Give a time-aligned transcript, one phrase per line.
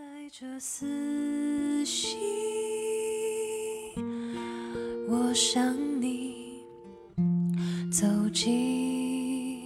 [0.00, 2.18] 带着私心，
[5.06, 6.62] 我想你
[7.92, 9.60] 走近，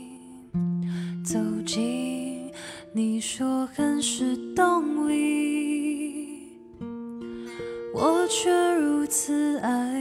[1.25, 2.51] 走近。
[2.93, 6.59] 你说很是动力，
[7.95, 9.94] 我却如此爱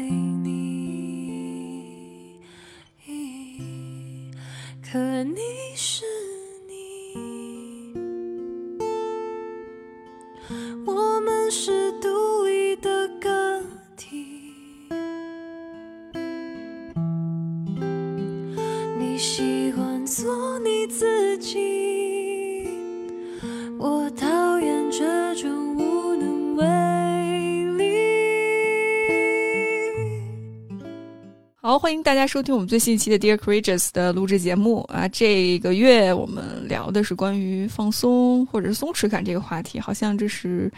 [32.13, 35.07] 大家收听我们最新一期的 Dear Courageous 的录制节目啊！
[35.07, 40.71] 这个月我们聊的是关于放松或者是松弛感这个话题，好像这是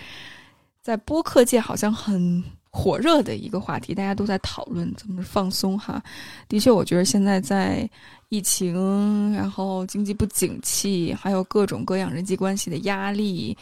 [0.81, 6.01] 在播客界好像很火热的一个话题，大家都在讨论怎么放松哈。
[6.47, 7.87] 的确，我觉得现在在
[8.29, 13.57] 疫情，然后经济不景气，还有各种各样人际关系的压力，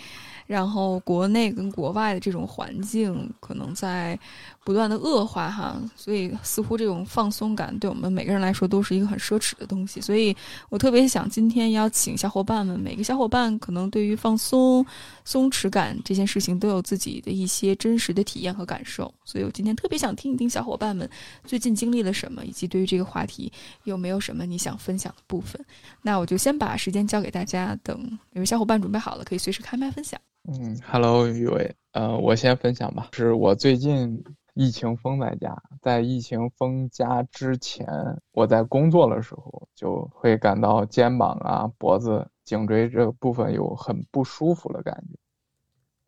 [0.45, 4.17] 然后国内跟国外的这种环境可能在
[4.65, 9.99] 不断的恶化哈，所以似乎这种放松感对我们每个人来说都是一个很奢侈的东西。
[9.99, 10.35] 所以
[10.69, 14.85] 我特别想今天邀请小伙伴们，每个小伙伴可能对于放松、
[15.25, 19.13] 松弛感这件事情都有自己的一些真实的体验和感受。
[19.25, 21.09] 所以我今天特别想听一听小伙伴们
[21.43, 23.51] 最近经历了什么，以及对于这个话题
[23.83, 25.63] 有没有什么你想分享的部分。
[26.01, 30.19] 那我就先把时间交给大家，等每位小伙伴准备好了，可以随时开麦分享。
[30.47, 33.09] 嗯，Hello，雨伟，呃，我先分享吧。
[33.13, 34.21] 是我最近
[34.53, 37.87] 疫情封在家，在疫情封家之前，
[38.31, 45.03] 我在工作的时候就会感到肩膀啊、脖子、颈椎这部分有很不舒服的感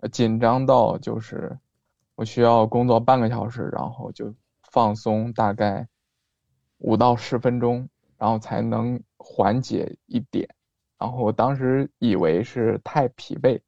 [0.01, 1.57] 觉，紧张到就是
[2.15, 4.33] 我需要工作半个小时，然后就
[4.71, 5.87] 放松大概
[6.77, 10.47] 五到十分钟，然后才能缓解一点。
[10.99, 13.59] 然后我当时以为是太疲惫。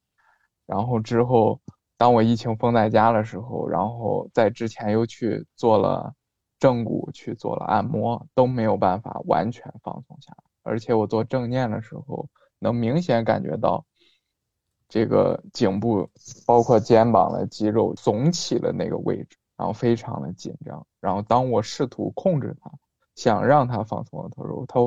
[0.67, 1.61] 然后之后，
[1.97, 6.13] 当我疫情封在家的时候，然后在之前又去做了
[6.59, 10.43] 正骨，去做了按摩，都没有办法完全放松下来。
[10.63, 12.27] 而且我做正念的时候，
[12.59, 13.85] 能明显感觉到
[14.87, 16.09] 这个颈部，
[16.45, 20.85] 包括肩膀的肌肉耸起了那个位置，然后非常的紧张。
[20.99, 22.71] 然后当我试图控制它，
[23.15, 24.79] 想让它放松的时候，它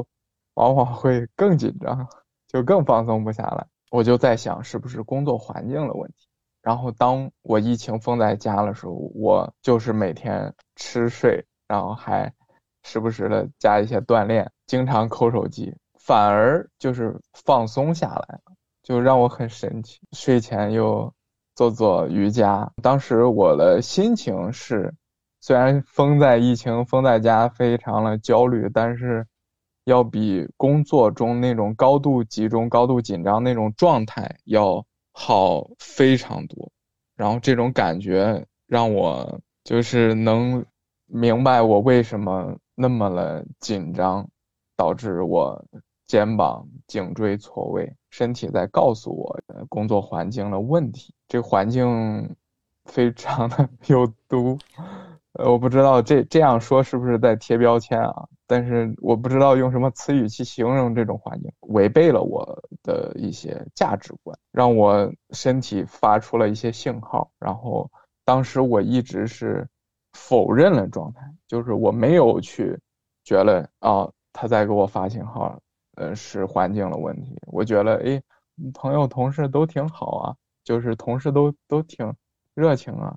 [0.55, 2.09] 往往会更紧张，
[2.47, 3.67] 就更放松不下来。
[3.91, 6.29] 我就在想，是不是工作环境的问题？
[6.63, 12.33] 然后当我疫情封在家的时候，我就是每天吃睡，然后还
[12.83, 18.41] 时不时的加一些锻炼，经常抠手机，反而就是放松下来了，
[18.83, 20.01] 就让我很神奇。
[20.13, 21.13] 睡前又
[21.55, 24.95] 做做瑜伽，当时我的心情是，
[25.41, 29.27] 虽然封在疫情封在家，非常的焦虑，但是。
[29.85, 34.85] 要比工作中那种高度集中、高度紧张那种状态要
[35.23, 36.73] 好非常多，
[37.15, 40.65] 然后这种感觉让我就是能
[41.05, 44.27] 明白我为什么那么的紧张，
[44.79, 45.63] 导致我
[46.07, 49.39] 肩膀、颈椎错位，身体在告诉我
[49.69, 52.35] 工作环境的问题，这环境
[52.87, 54.57] 非常的 有毒。
[55.35, 58.27] 呃，我不知道这这样说是不是在贴标签啊？
[58.51, 67.31] 但是我不知道用什么词语去形容这种环境，违背了我的一些价值观，让我身体发出了一些信号。
[67.39, 67.89] 然后
[68.25, 69.69] 当时我一直是
[70.15, 72.77] 否认了状态，就是我没有去
[73.23, 75.57] 觉得啊他在给我发信号，
[75.95, 77.39] 呃是环境的问题。
[77.47, 78.21] 我觉得哎，
[78.75, 80.35] 朋友同事都挺好啊，
[80.65, 82.13] 就是同事都都挺
[82.57, 83.17] 热情啊。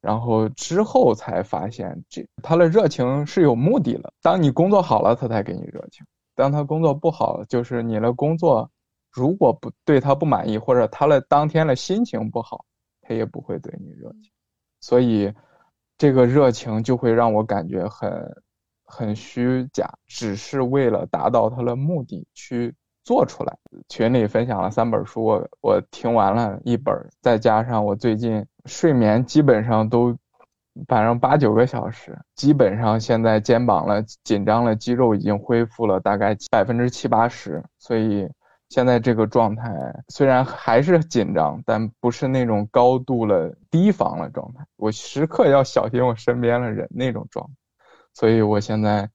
[0.00, 4.12] 然后之后才发现，这他的热情是有目的的。
[4.22, 8.70] 当你工作好了，他才给你热情；当他工作不好，就是你的工作
[9.10, 12.64] 如果不对他不满意，或者他的当天的心情不好，
[13.02, 14.30] 他也不会对你热情。
[14.80, 15.30] 所以，
[15.98, 18.42] 这个热情就会让我感觉很
[18.84, 22.74] 很虚假，只是为了达到他的目的去
[23.10, 23.58] 做出来。
[23.88, 28.46] 群里分享了三本书，我我听完了一本，再加上我最近。
[28.66, 30.16] 睡眠基本上都，
[30.86, 38.30] 反正八九个小时，基本上现在肩膀了紧张了，肌肉已经恢复了大概百分之七八十，所以
[38.68, 39.72] 现在这个状态
[40.08, 44.64] 虽然还是紧张，但不是那种高度了提防了状态。
[44.76, 47.52] 我时刻要小心我身边的人那种状态，
[48.14, 49.08] 所以我现在，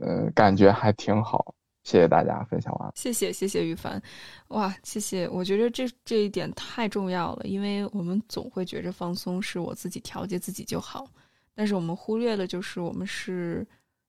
[0.00, 1.54] 呃，感觉还挺好，
[1.86, 2.92] 谢谢大家，分享完了。
[2.96, 4.02] 谢谢谢谢羽凡，
[4.48, 5.28] 哇，谢谢！
[5.28, 11.08] 我觉得这这一点太重要了，因为我们总会觉着放松是我自己调节自己就好，
[11.54, 13.64] 但是我们忽略了，就是我们是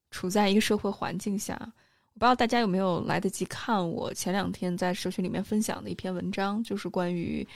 [0.10, 1.54] 处在一个社会环境下。
[2.16, 7.48] 我不知道大家有没有来得及看我前两天在社群里面分享的一篇文章，就是关于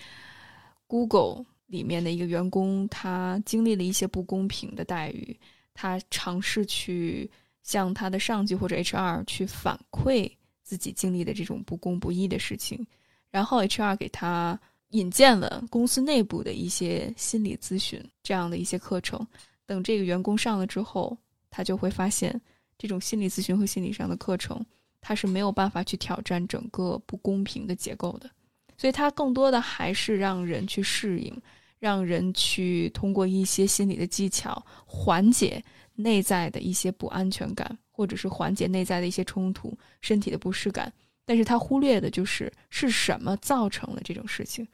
[0.85, 5.35] Google 里面的一个员工，他经历了一些不公平的待遇，
[5.73, 7.27] 他尝试去。
[7.63, 10.31] 向他的上级或者 HR 去反馈
[10.63, 12.85] 自己经历的这种不公不义的事情，
[13.29, 14.59] 然后 HR 给他
[14.89, 19.25] 引荐了公司内部的一些心理咨询这样的一些课程。
[19.65, 21.17] 等这个员工上了之后，
[21.49, 22.39] 他就会发现
[22.77, 24.63] 这种心理咨询和心理上的课程，
[24.99, 28.29] 他是没有办法去挑战整个不公平的结构的。
[28.77, 31.41] 所以，他更多的还是让人去适应，
[31.81, 35.61] 让人去通过一些心理的技巧缓解。
[35.93, 40.91] 内在的一些不安全感，或者是缓解内在的一些冲突、身体的不适感，
[41.25, 44.65] 但是他忽略的就是是什么造成了这种事情。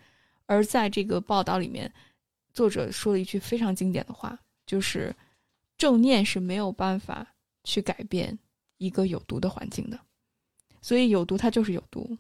[0.45, 1.92] 而在这个报道里面，
[2.54, 5.13] 作者说了一句非常经典的话，就是
[5.75, 7.27] 正念是没有办法
[7.65, 8.38] 去改变
[8.77, 10.00] 一个有毒的环境的。
[10.81, 12.15] 所以有毒它就是有毒，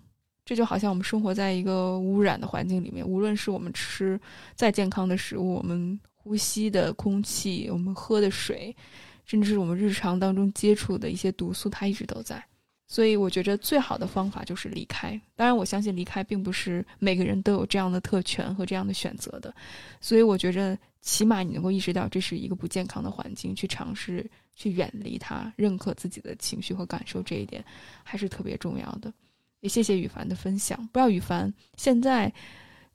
[0.47, 4.19] 这就好像我们生活在一个污染的环境里面，无论是我们吃
[4.55, 5.99] 再健康的食物，我们。
[6.29, 8.75] 呼吸的空气，我们喝的水，
[9.23, 12.43] 甚至是我们日常当中接触的一些毒素，它一直都在。
[12.85, 15.11] 所以，我觉着最好的方法就是离开。
[15.37, 19.55] 当然，我相信离开并不是每个人都有这样的特权和这样的选择的。
[20.01, 27.63] 所以，我觉着起码你能够意识到这是一个不健康的环境，去尝试去远离它，认可自己的情绪和感受，这一点
[28.03, 29.13] 还是特别重要的。
[29.59, 30.77] 也谢谢羽凡的分享。
[30.87, 32.31] 不知道羽凡现在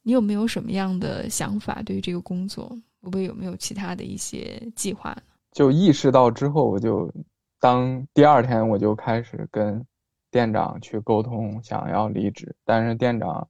[0.02, 2.68] 你有没有什么样的想法对于这个工作？
[3.02, 5.16] 会不会有没有其他的一些计划？
[5.50, 7.12] 就意识到之后，我就
[7.58, 9.84] 当第二天我就开始跟
[10.30, 12.54] 店长去沟通，想要离职。
[12.64, 13.48] 但是店长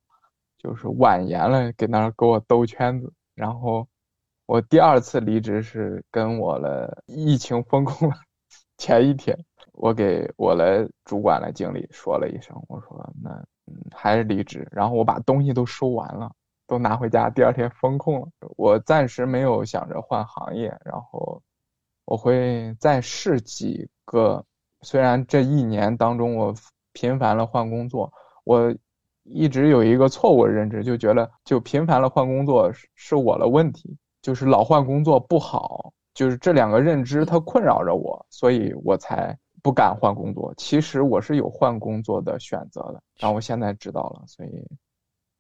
[0.59, 3.13] 就是婉言了，给那儿给我兜圈子。
[3.35, 3.87] 然后
[4.47, 8.11] 我第二次离职是跟我的疫情封控
[8.79, 9.39] 前一天，
[9.83, 13.31] 我给我的主管的经理说了一声，我说那
[13.67, 14.65] 嗯还是离职。
[14.71, 16.31] 然后我把东西都收完了。
[16.69, 18.29] 都拿回家，第二天封控了。
[18.57, 21.43] 我暂时没有想着换行业，然后
[22.05, 24.43] 我会再试几个。
[24.83, 26.55] 虽然这一年当中我
[26.93, 28.11] 频繁了换工作，
[28.45, 28.73] 我
[29.25, 40.53] 一直有一个错误的认知，就觉得就频繁了换工作是我的问题，就是老换工作不好，就是这两个认知它困扰着我，所以我才不敢换工作。
[40.57, 44.51] 其实我是有换工作的选择的，然后我现在知道了，所以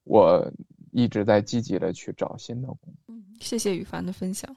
[0.04, 0.50] 我。
[0.94, 3.14] 一直在积极的去找新的工作。
[3.14, 4.54] 嗯，谢谢羽凡的分享。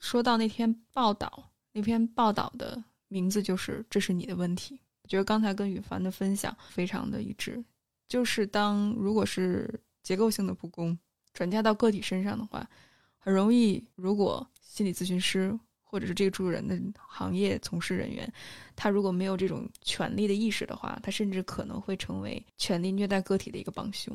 [0.00, 4.80] 说到那篇报道，那篇报道的名字就是“这是你的问题”。
[5.04, 7.64] 我觉得刚才跟羽凡的分享非常的一致。
[8.08, 10.98] 就是当如果是结构性的不公
[11.32, 12.68] 转嫁到个体身上的话，
[13.16, 15.56] 很容易，如果心理咨询师
[15.90, 18.30] 或者是这个助人的行业从事人员，
[18.76, 24.14] 他如果没有这种权利的意识的话，他甚至可能会成为权力虐待个体的一个帮凶。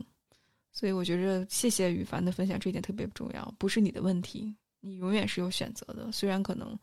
[0.72, 3.54] 所以我觉着，谢谢羽凡的分享，这一点特别重要。
[3.58, 6.12] 不是你的问题，你永远是有选择的。
[6.12, 6.78] 虽然可能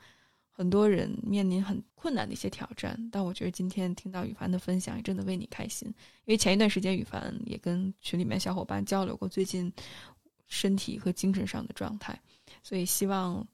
[0.51, 5.89] 很多人面临很困难的一些挑战，但我觉得今天听到羽凡的分享，也真的为你开心。
[6.25, 9.73] 因为前一段时间，羽凡也跟群里面小伙伴交流过最近
[10.47, 12.21] 身体和精神上的状态，
[12.63, 13.45] 所以希望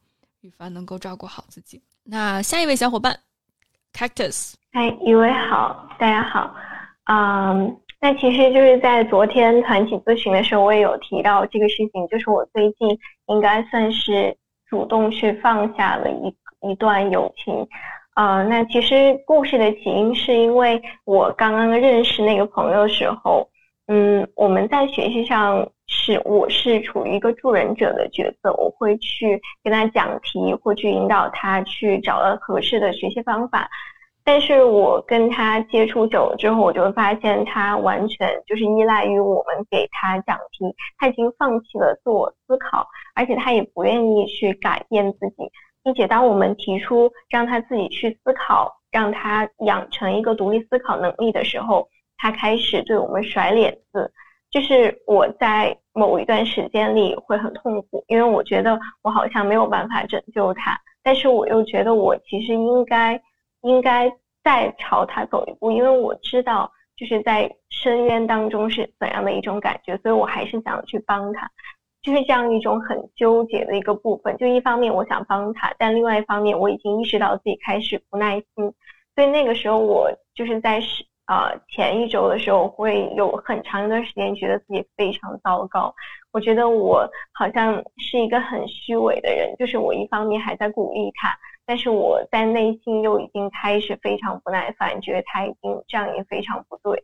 [0.40, 1.82] 羽凡能够照顾好自己。
[2.04, 3.18] 那下一位小伙伴
[3.92, 6.54] ，Cactus，嗨，一位好，大家好，
[7.04, 7.76] 嗯。
[7.98, 14.36] 那其实就是在昨天团体咨询的时候，我也有提到这个事情，就是我最近应该算是
[14.68, 17.66] 主动去放下了一一段友情，
[18.10, 23.48] 啊，那其实故事的起因是因为我刚刚认识那个朋友的时候，
[23.86, 25.66] 嗯，我们在学习上
[26.06, 33.68] 是我是处于一个助人者的角色，我会去跟他讲题，或去引导他去找到合适的学习方法。
[34.22, 42.86] 但是我跟他接触久了之后，我就发现他完全就是依赖于我们给他讲题，他已经放弃了自我思考，
[43.16, 45.50] 而且他也不愿意去改变自己，
[45.82, 54.12] 并且当我们提出让他自己去思考，让他养成一个独立思考能力的时候，他开始对我们甩脸子，
[54.56, 63.20] 就是我在某一段时间里会很痛苦，因为我觉得我好像没有办法拯救他，但是我又觉得我其实应该。
[63.62, 64.08] 应该
[64.44, 71.50] 再朝他走一步，因为我知道就是在深渊当中是怎样的一种感觉，所以我还是想要去帮他，
[72.00, 74.36] 就是这样一种很纠结的一个部分。
[74.36, 78.72] 就一方面我想帮他，但另外一方面我已经意识到自己开始不耐心，
[79.16, 85.92] 所以那个时候我就是在是啊，前一周的时候会有很长一段时间觉得自己非常糟糕。
[86.30, 97.02] 我觉得我好像是一个很虚伪的人，就是我一方面还在鼓励他，但是我在内心又已经开始非常不耐烦，觉得他已经这样也非常不对。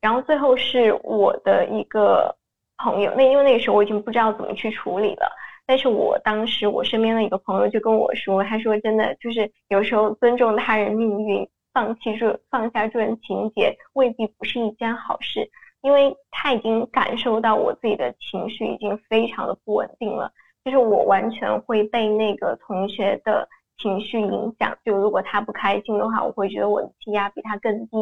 [0.00, 2.34] 然后最后是我的一个
[2.78, 5.30] 朋友，那因为那个时候我已经不知道怎么去处理了，
[5.64, 11.48] 但是我当时我身边的一个朋友就跟我说，他说真的就是有时候尊重他人命运。
[11.72, 15.48] 放弃这放下这段情节未必不是一件好事，
[15.82, 20.32] 因为他已经感受到我自己的情绪已经非常的不稳定了，
[20.64, 23.48] 就是我完全会被那个同学的
[23.78, 24.76] 情绪影响。
[24.84, 27.96] 就如果他不开心的话，我会觉得我的气压比他更低；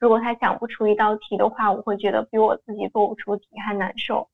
[0.00, 4.28] 如果他想不出一道题的话，我会觉得比我自己做不出题还难受。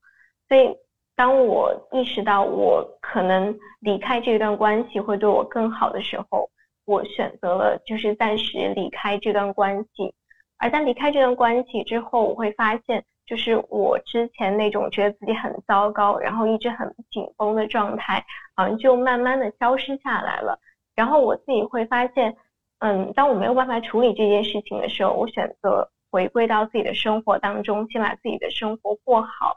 [0.48, 0.74] 所以，
[1.14, 6.48] 当我意识到我可能离开这段关系会对我更好的时候。
[6.88, 10.14] 我选择了就是暂时离开这段关系，
[10.56, 18.24] 而在离开这段关系之后，我会发现，就是我之前那种觉得自己很糟糕，然后一直很紧绷的状态，
[18.56, 20.58] 好像就慢慢的消失下来了。
[20.94, 22.34] 然后我自己会发现，
[22.78, 29.54] 嗯，当我没有办法处理这件事情的时候，我选择回归到自己的生活当中，先把自己的生活过好，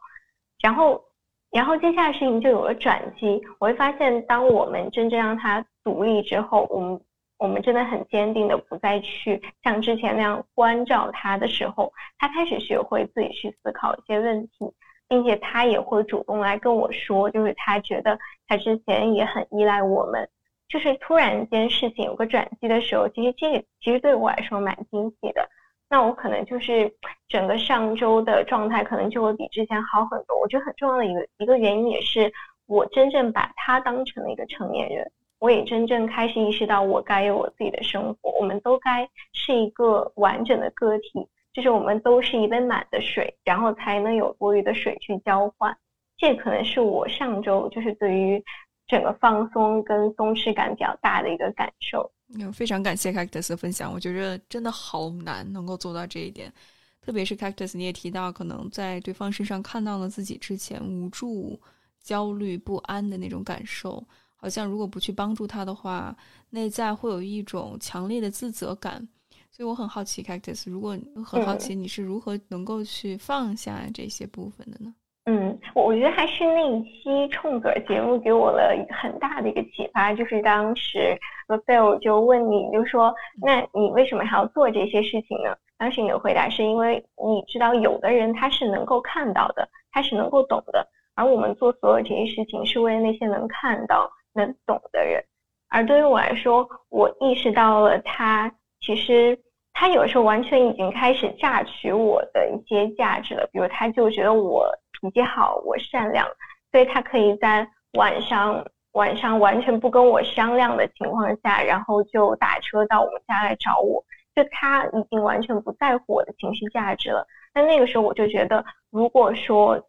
[0.61, 1.01] 然后，
[1.49, 3.41] 然后接下来事情就有了转机。
[3.57, 7.01] 我会发现，当我们真正让他独立之后，我们。
[7.41, 14.71] 我们真的很坚定的不再去像之前那样关照他的时候，他开始学会自己去思考一些问题，
[15.07, 20.29] 并且他也会主动来跟我说，就是他觉得他之前也很依赖我们，
[20.69, 25.49] 就是突然间事情有个转机的时候，其实这其实对我来说蛮惊喜的。
[25.89, 26.93] 那我可能就是
[27.27, 30.39] 整个上周的状态可能就会比之前好很多。
[30.39, 32.31] 我觉得很重要的一个一个原因也是
[32.67, 35.11] 我真正把他当成了一个成年人。
[35.41, 38.29] 我也真正开始意识到，我该有我自己的生活。
[38.39, 45.75] 我们都该是一个完整的个体，就是我们都是一杯满的水，然后才能有多余的水去交换。
[46.15, 48.41] 这可能是我上周就是对于
[48.85, 52.07] 整个放松跟松弛感比较大的一个感受。
[52.35, 56.53] 嗯，非常感谢 Cactus 的分享，我觉得真的好难能够做到这一点。
[57.01, 61.59] 特别是 Cactus，你也提到，可能在对方身上看到了自己之前无助、
[61.99, 64.03] 焦虑、不安的那种感受。
[64.41, 66.15] 好像如果不去帮助他的话，
[66.49, 69.07] 内在会有一种强烈的自责感，
[69.51, 74.91] 所以我很好奇，Cactus，如果很好奇你是如何能够去放下这些部分的呢？
[75.25, 81.15] 嗯，我我觉得还是那一期冲格节目给我了很大的一个启发，就是当时
[81.47, 85.55] Rafael 就问你就说，那你为什么还要做这些事情呢？
[85.77, 94.11] 当时你的回答是因为你知道有的人他是能够看到的，他是能够懂的，而我们做所有这些事情是为了那些能看到。
[94.33, 95.23] 能懂的人，
[95.69, 99.37] 而对于我来说，我意识到了他其实
[99.73, 103.47] 他有时候完全已经开始榨取我的一些价值了。
[103.51, 104.69] 比如，他就觉得我
[104.99, 106.27] 脾气好，我善良，
[106.71, 114.03] 所以他可以在晚上晚上完全不跟我商量的情况下，然后就打车到我们家来找我。
[114.33, 117.27] 就他已经完全不在乎我的情绪价值了。
[117.53, 119.81] 但那个时候，我就觉得，如果说。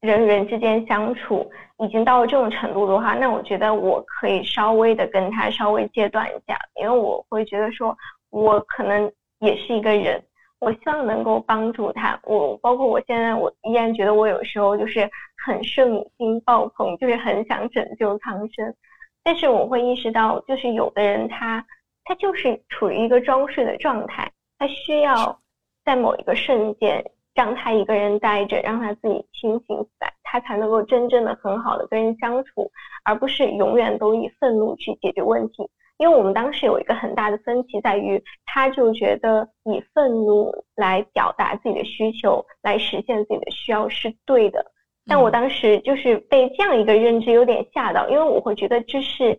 [0.00, 7.96] 人与人之间相处已经到了这种程度的话，那我觉得我可以稍微的跟他稍微戒断一下，因为我会觉得说，
[8.30, 9.10] 我可能
[9.40, 10.22] 也是一个人，
[10.60, 12.18] 我希望能够帮助他。
[12.24, 15.10] 我包括我现在，我依然觉得我有时候就是
[15.44, 18.74] 很圣母心爆棚，就是很想拯救苍生。
[19.24, 21.64] 但是我会意识到，就是有的人他
[22.04, 25.40] 他就是处于一个装睡的状态，他需要
[25.84, 27.04] 在某一个瞬间。
[27.36, 32.68] 让他一个人待着，让他自己清醒起来，他才能够真正的很好的跟人相处，
[33.04, 35.68] 而不是永远都以愤怒去解决问题。
[35.98, 44.64] 因为我们当时有一个很大的分歧在于，他就觉得以愤怒来表达自己的需求，来实现自己的需要是对的。
[45.06, 49.38] 但我当时就是被这样一个认知有点吓到，因为我会觉得这是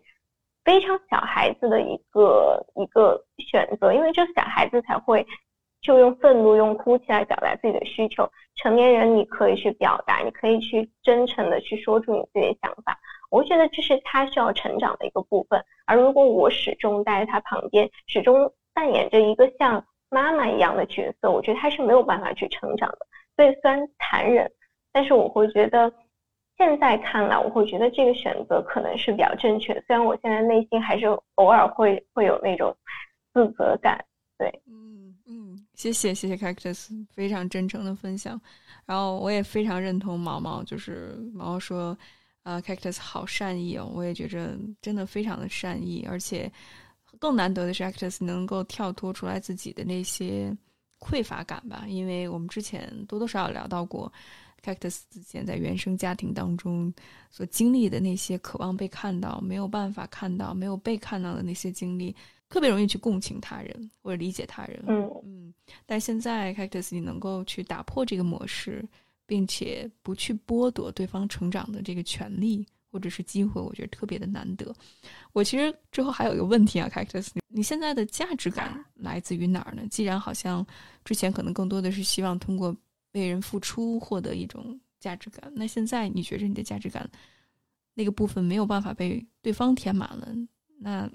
[0.64, 5.26] 非常小孩子的一个一个选择，因为只有小孩子才会。
[5.80, 8.28] 就用愤怒、用哭泣来表达自己的需求。
[8.56, 12.98] 成年人你可以去表达，你可以去真诚的去说出你自己的想法。
[13.30, 15.62] 我觉得这是他需要成长的一个部分。
[15.86, 22.98] 而如果我始终待在他旁边，始终扮演着一个像妈妈一样的角色，我觉得他是没有办法去成长的。
[23.36, 24.50] 所以虽然残忍，
[24.92, 25.92] 但是我会觉得
[26.56, 29.74] 现在看来，我会觉得这个选择可能是比较正确。
[29.86, 31.06] 虽然我现在内心还是
[31.36, 32.74] 偶尔会会有那种
[33.32, 34.04] 自责感，
[34.36, 34.48] 对。
[34.66, 35.07] 嗯
[35.78, 38.38] 谢谢谢谢 Cactus 非常真诚的分享，
[38.84, 41.96] 然后我也非常认同毛毛，就是毛毛说，
[42.42, 46.50] 呃，Cactus 好善意哦，我也觉着真的非常的善意，而且
[47.20, 50.52] 更难得的是 Cactus 能够跳脱出来自己的那些
[50.98, 54.12] 匮乏感吧，因为我们之前多多少少聊到过
[54.64, 56.92] ，Cactus 之前在原生家庭当中
[57.30, 62.16] 所经历的那些渴望被看到、没有办法看到、没有被看到的那些经历，
[62.48, 64.82] 特别容易去共情他人或者理解他人。
[64.86, 68.82] 嗯嗯，但现在 Cactus 你能够去打破这个模式，
[69.26, 74.74] 并且不去剥夺对方成长的这个权利或者是机会，我觉得特别的难得。
[75.32, 79.82] 我其实之后还有一个问题啊，Cactus，你你现在的价值感来自于哪儿呢？
[79.90, 80.66] 既然好像
[81.04, 82.74] 之前可能更多的是希望通过
[83.12, 87.08] 为人付出获得一种价值感，那现在你觉着你的价值感
[87.92, 90.28] 那个部分没有办法被对方填满了，
[90.78, 91.10] 那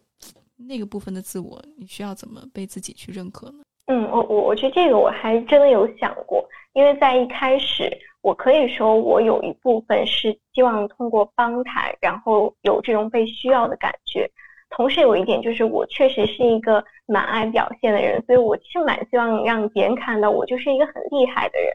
[0.68, 3.64] 那个部分的自我，你需要怎么被自己去认可呢？
[3.88, 7.92] 嗯，我我我觉得这个我还真的有想过，因为在一开始，
[8.22, 14.30] 我可以说我有一部分是希望通过帮他，然后有这种被需要的感觉。
[14.70, 21.72] 同时有一点就是，我确实是一个蛮爱表现的人，所以我其实蛮希望让别人看到我就是一个很厉害的人。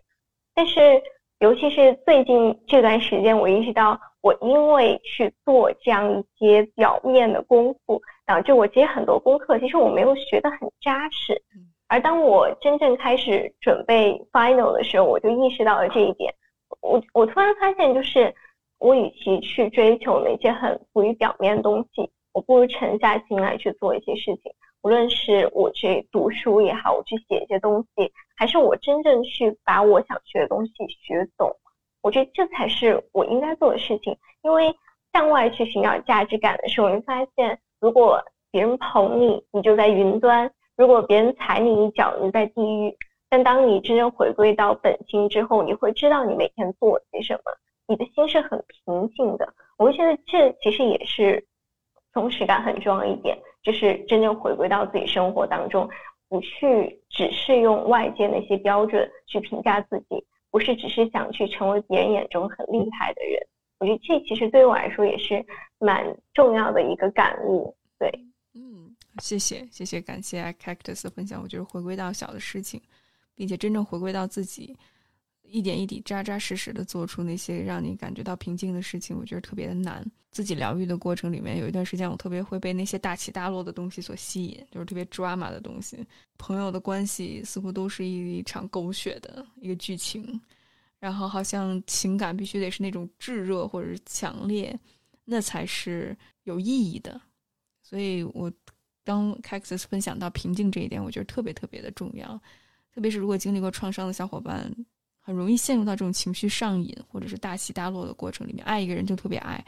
[0.52, 0.80] 但是，
[1.38, 11.42] 尤其是最近这段时间，我意识到，我因为去做这样一些表面的功夫，导致我其实很多功课其实我没有学得很扎实。
[11.88, 16.34] 而当我真正开始准备 final 的时候，我就意识到了这一点。
[16.82, 18.34] 我我突然发现，就是
[18.78, 22.10] 我与其去追求那些很浮于表面的东西。
[22.34, 31.50] 我不如沉下心来去做一些事情，无论是我去读书也好，我去写一些东西，还是我真正去把我想学的东西学懂，
[32.02, 34.14] 我觉得这才是我应该做的事情。
[34.42, 34.76] 因为
[35.14, 42.96] 向外去寻找价值感的时候，你发现，如果别人捧你，你就在云端；如果别人踩你一脚，你在地狱。
[43.28, 47.52] 但当你真正回归到本心之后，你会知道你每天做些什么，
[47.86, 49.52] 你的心是很平静的。
[49.76, 51.44] 我觉得这其实也是。
[52.14, 55.88] 松弛感很重要一点，就是真正回归到自己生活当中，
[56.28, 63.40] 不去只是用外界那些标准去评价自己，不是只是想去成为别人眼中很厉害的人。
[63.78, 65.44] 我觉得这其实对于我来说也是
[65.78, 66.04] 蛮
[66.34, 67.74] 重要的一个感悟。
[67.98, 68.10] 对，
[68.54, 71.40] 嗯，谢谢，谢谢，感谢 Cactus 的分享。
[71.42, 72.80] 我觉得回归到小的事情，
[73.34, 74.76] 并且真正回归到自己。
[75.50, 80.04] 一点一滴、扎扎实实的做出那些让你感觉到平静的事情，我觉得特别的难。
[80.30, 86.06] 自己疗愈的过程里面，有一段时间我特别会被那些大起大落的东西所吸引，就是特别 drama 的东西。
[86.36, 90.38] 朋友的关系似乎都是一场狗血的一个剧情，
[90.98, 94.78] 然后好像情感必须得是那种炙热或者是强烈，
[95.24, 97.20] 那才是有意义的。
[97.82, 98.52] 所以我
[99.04, 102.40] 当 Cactus 分享到平静这一点，我觉得特别特别的重要，
[102.94, 104.72] 特别是如果经历过创伤的小伙伴。
[105.20, 108.64] 很容易陷入到这种情绪上瘾，或者是大起大落的过程里面。
[108.64, 109.62] 爱一个人就特别爱，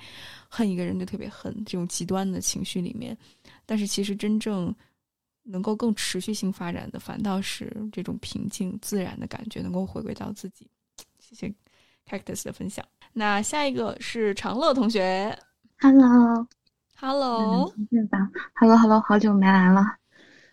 [0.48, 3.14] 恨一个人就特别恨，这种极端的情绪里面。
[3.66, 4.74] 但是其实真正
[5.42, 10.66] 能够更持续性发展的，反倒是这种平静自然的感觉，能够回归到自己。
[11.32, 11.54] 谢谢
[12.08, 12.84] Cactus 的分享。
[13.12, 15.36] 那下一个是长乐同学
[15.78, 19.84] ，Hello，Hello，同学吧，Hello，Hello，好久没来了，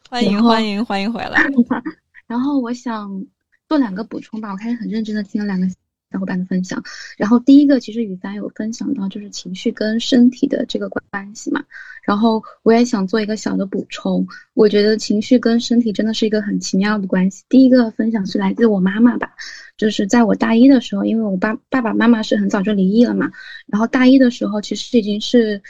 [0.09, 1.41] 欢迎欢迎欢迎回来。
[2.27, 3.25] 然后我想。
[3.69, 5.67] 做两个补充吧，我开始很认真的听了两个
[6.09, 6.81] 小伙伴的分享，
[7.17, 11.61] 然后第一个其实雨凡有分享到就是情绪跟身体的这个关系嘛，
[12.01, 17.43] 然后我也想做一个小的补充，我觉得情绪跟身体真的是一个很奇妙的关系。
[17.49, 19.35] 第一个分享是来自我妈妈吧，
[19.77, 23.31] 就是在我大一的时候，因为我爸爸爸妈妈是很早就离异了嘛，
[23.67, 25.61] 然后大一的时候其实已经是。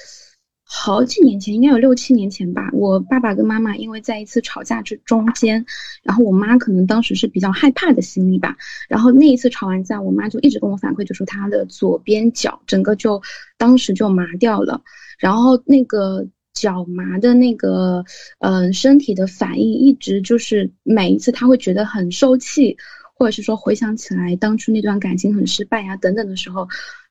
[0.70, 2.70] 好几年前，应该有六七年前吧。
[2.74, 5.66] 我爸爸跟妈妈因为在一次吵架之中间，
[6.04, 8.54] 然后我妈可能当时是比较害怕的心理吧。
[8.90, 13.22] 然后那一次吵完架，我妈就一直跟我反馈，就说她的左边脚整个就
[13.58, 14.82] 当时就麻掉了。
[15.18, 18.04] 然后那个脚麻的那个，
[18.40, 22.76] 嗯，身体的反应一直就是每一次她会觉得很受气，
[23.18, 26.68] 或者是说回想起来当初那段感情很失败呀等等的时候。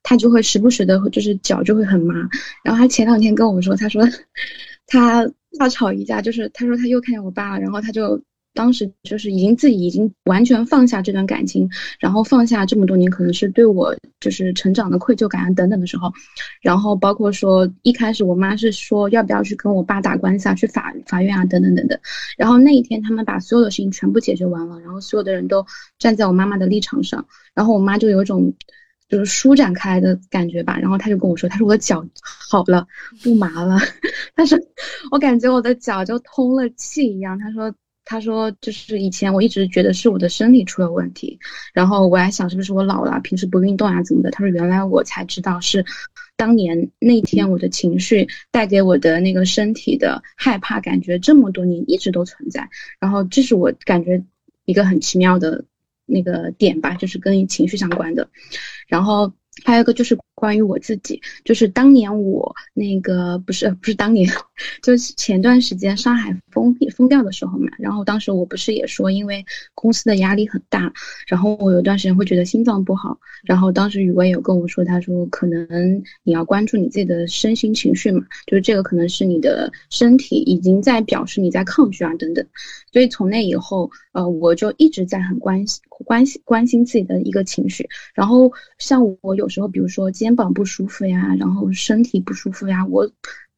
[0.09, 2.15] 他就会时不时的，就是脚就会很麻。
[2.63, 4.09] 然后他前两天跟我说，他说
[4.87, 8.23] 他大吵一架，就是他说他又看见我爸了，然后他就
[8.57, 11.69] 当时就是已经自己已经完全放下这段感情，
[12.01, 16.13] 然后放下这么多年可能是对我就是成长的愧疚感啊等等的时候，
[16.61, 21.97] 然后包括说一开始我妈是说要不要去跟我爸打官司啊，去法法院啊等等等等。
[22.37, 25.65] 然后那一天他们把所有的事情全部解决完了，然后所有的人都
[25.99, 28.53] 站在我妈妈的立场上，然后我妈就有一种。
[29.09, 32.05] 就是舒展开的感觉吧，然后他就跟我说，他说我的脚
[32.51, 32.85] 好了，
[33.23, 33.79] 不麻了。
[34.35, 34.59] 他说
[35.13, 37.39] 我感觉我的脚就通了气一样。
[37.39, 37.73] 他说
[38.07, 41.39] 他说就是以前我一直觉得是我的身体出了问题，
[41.75, 44.31] 然后我还想是不是我老了，平时不运动啊怎么的。
[44.31, 45.85] 他说原来我才知道是
[46.37, 52.67] 当年那天我的情绪带给我的那个身体的害怕感觉，这么多年一直都存在。
[52.99, 54.25] 然后这是我感觉。
[54.69, 55.65] 一个很奇妙的
[56.07, 58.29] 那个点吧，就是跟情绪相关的。
[58.89, 59.33] 然后
[59.65, 64.31] 还有一个就是关于我自己，就是当年我那个不是不是当年，
[64.83, 69.45] 就是前段时间上海封闭封掉的时候嘛，然后当时我不是也说，因为
[69.75, 70.93] 公司的压力很大，
[71.27, 82.45] 然后我有段时间会觉得心脏不好，然后当时雨薇有跟我说，他说可能你要关注你自己的身心情绪嘛，就是这个可能是你的身体已经在表示你在抗拒啊等等，
[82.93, 93.09] 所以从那以后，呃，我就一直在很关心关心关心自己的一个情绪，然后像我有时候比如说肩膀不舒服呀，然后身体不舒服呀，我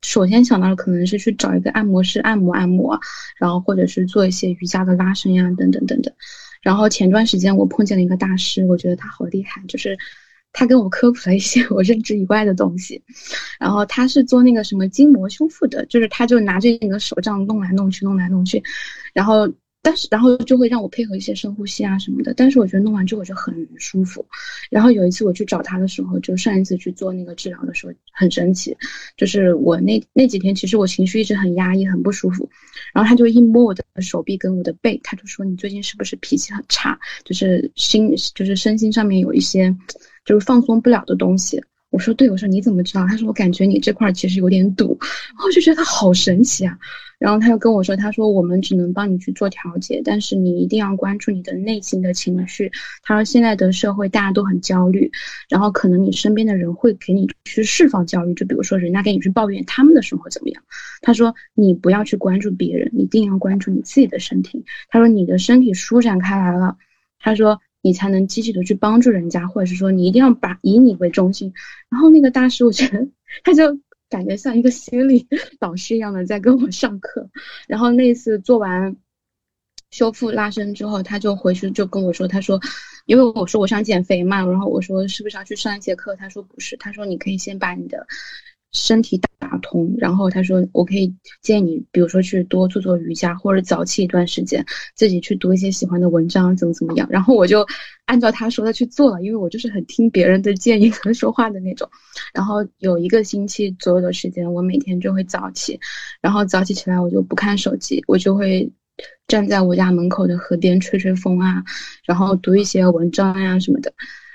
[0.03, 3.01] 首先想到的可能是去找一个按摩师按摩按摩，
[3.39, 6.13] 然后或者是做一些瑜伽的拉伸呀，等等等等。
[6.61, 9.97] 然后前段时间我碰见了一个大师，我觉得他好厉害，就是
[10.53, 13.03] 他跟我科普了一些我认知以外的东西。
[13.59, 18.63] 然后他是做那个什么筋膜修复的，就是他就拿着那个手这样弄来弄去，弄来弄去，
[19.15, 19.51] 然后。
[19.89, 22.35] 但是，然后就会让我配合一些深呼吸啊什么的。
[22.35, 24.23] 但是我觉得弄完之后我就很舒服。
[24.71, 28.77] 然后有一次我去找他的时候，就上一次去做那个治疗的时候，很神奇。
[29.17, 32.47] 就是我那那几天，其实我情绪一直很压抑，很不舒服。
[32.93, 36.99] 然后他就一摸我的手臂跟我的背，他就说：“你最近是不是脾气很差？
[37.25, 39.75] 就是心，就是身心上面有一些，
[40.27, 41.59] 就是放松不了的东西。”
[41.91, 44.97] 我说：“对。”我说：“你怎么知道？”他说：“我感觉你这块其实有点堵。”
[45.35, 46.79] 然后我就觉得他好神奇啊。
[47.19, 52.71] 然后他又跟我说：“他说我们只能帮你去做调节，但是你一定要关注你的内心的情绪。”
[53.03, 55.11] 他说：“现在的社会大家都很焦虑，
[55.49, 60.63] 然后可能你身边的人会给你去释放焦虑，就比如说人家给你去抱怨他们的生活怎么样。”
[61.03, 66.77] 他说：“你不要去关注别人，一定要关注你自己的身体。”他说：“你的身体舒展开来了，
[67.19, 71.53] 他说你才能积极的去帮助人家，或者是说你一定要把以你为中心。”
[71.91, 73.09] 然后那个大师，我觉得
[73.45, 73.79] 他就。
[74.11, 75.29] 感觉像一个心理
[75.61, 77.29] 导师一样的在跟我上课，
[77.69, 78.97] 然后那次做完
[79.91, 82.59] 修复拉伸之后，他就回去就跟我说，他说，
[83.05, 86.17] 因为我说我想减肥嘛，然后我说是不是要去上一节课？
[86.17, 88.07] 他说不是，他说你可以先把你的。
[88.73, 97.09] 身体打通，然后他说，我可以建议你，比如说去多做做瑜伽，或者早起一段时间，自己去读一些喜欢的文章，怎么怎么样。
[97.11, 97.67] 然后我就
[98.05, 101.89] 按照他说的去做了，因为我就是很听别人的建议和说话的那种。
[102.35, 105.81] 然后有一个星期左右的时间，我每天就会早起，
[106.21, 108.71] 然后早起起来我就不看手机，我就会
[109.29, 111.65] 站在我家门口的河边吹吹风啊，
[112.05, 113.91] 然后读一些文章呀什么的，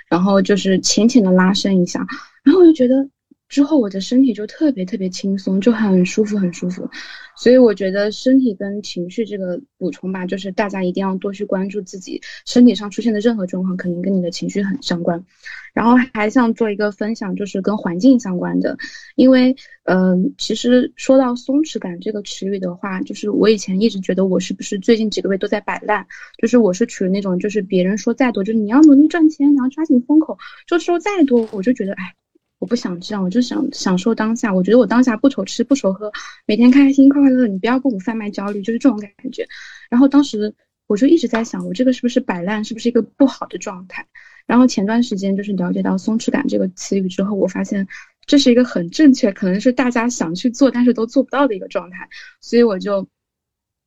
[0.09, 2.05] 然后就是浅浅的拉伸一下，
[2.43, 3.07] 然后我就觉得。
[3.49, 6.89] 之后我的身体就特别特别轻松，就很舒服很舒服，
[7.37, 15.23] 所以我觉得身体跟情绪这个补充吧，就是大家一定要多去关注自己身体上出现的任何状况，肯定跟你的情绪很相关。
[15.71, 18.77] 然后还想做一个分享，就是跟环境相关的，
[19.15, 26.05] 因为嗯，其实说到松弛感这个词语的话，就是我以前一直觉得我是不是最近几个月都在摆烂，
[26.39, 32.15] 就是我是处于那种就是别人说再多，就是你要努力赚钱，你要抓紧风口，就说再多，我就觉得哎。
[32.63, 34.53] 我不想这样，我就想享受当下。
[34.53, 36.09] 我觉得我当下不愁吃不愁喝，
[36.45, 37.47] 每天开开心快快乐乐。
[37.47, 39.45] 你不要跟我贩卖焦虑，就是这种感觉。
[39.89, 40.55] 然后当时
[40.87, 44.07] 我就一直在想，我这个是不是摆烂，是不是一个不好的状态？
[44.47, 47.85] 然后前段时间就是了解到松弛感这个词语之后，我发现
[48.25, 52.07] 这是一个很正确，可能是大家想去做但是都做不到的一个状态。
[52.39, 53.05] 所以我就。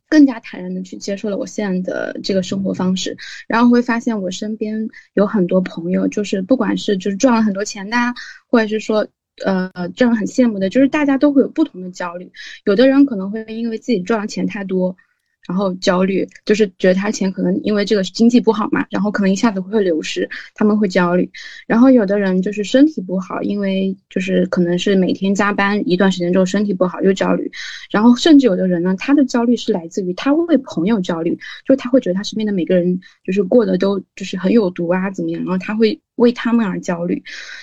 [0.08, 3.16] 更加坦然的去接受了我现在的这个生活方式，
[3.48, 7.96] 然后会发现我身边有很多朋友，就是不管是就是赚了很多钱的，
[8.48, 9.06] 或者是说
[9.44, 12.30] 呃这样很羡慕的，就是大家都会有不同的焦虑，
[12.64, 14.96] 有的人可能会因为自己赚的钱太多。
[15.46, 21.30] 然后焦虑，就是觉得他钱可能因为这个经济不好嘛，然后可能一下子会流失，他们会焦虑。
[21.66, 27.50] 然后有的人就是身体不好，因为就是可能是每天加班一段时间之后身体不好又焦虑。
[27.90, 36.00] 然后甚至有的人呢，他的焦虑是来自于他会为朋友焦虑，就他会觉得他身边的每个人就是过得都就是很有毒啊怎么样，然后他会。
[36.16, 37.22] 为他们而焦虑，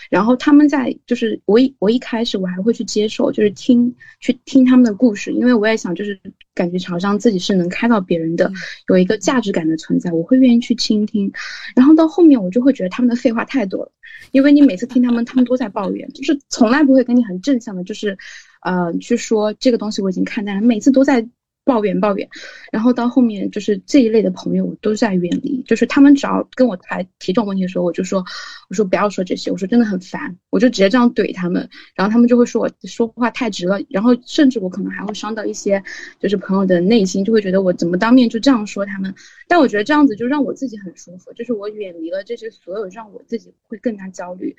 [0.10, 6.20] 然后他们在就是我一我一开始我还会去接受，就是听去听他们的故事，因为我也想就是
[6.54, 8.52] 感觉好像自己是能开到别人的，
[8.90, 11.32] 有一个价值感的存在，我会愿意去倾听。
[11.76, 13.92] 然后到后面我就会觉得他们的废话太多了，
[14.32, 18.18] 因为你每次听他们，他们都在抱怨，就是从来不会跟你很正向的，就是
[18.62, 21.28] 呃去说这个东西我已经看淡了，每次都在。
[21.66, 22.28] 抱怨抱怨，
[22.72, 25.64] 然后到后面就是这一类的朋友，我都在远离。
[25.66, 28.24] 就是他们只要跟我来提这种问题的时候，我就说，
[28.70, 31.68] 我说不要说这些，我说真的很烦，我就直接这样怼他们。
[31.96, 35.82] 然后他们就会说我说话太直了，然后甚至我可能还会伤到一些
[36.20, 39.14] 就是朋友的内心，就会觉得我怎么当面就这样说他们。
[39.48, 44.54] 但我觉得这样子就让我自己很舒服，就是我远离了这些所有让我自己会更加焦虑，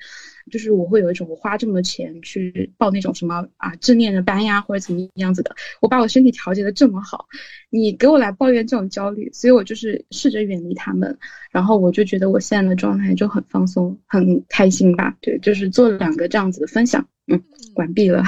[0.51, 6.94] 就是我会有一种我花这么多钱去报那种什么啊正念的班呀或者怎么样子的，我把我身体调节的这么。
[6.95, 7.25] 么好，
[7.69, 11.15] 你给我来抱怨这种焦虑，所以我就是试着远离他们，
[11.51, 15.15] 然后我就觉得我现在的状态就很放松，很开心吧。
[15.21, 17.43] 对，就是做了两个这样子的分享，嗯，
[17.75, 18.23] 完毕了。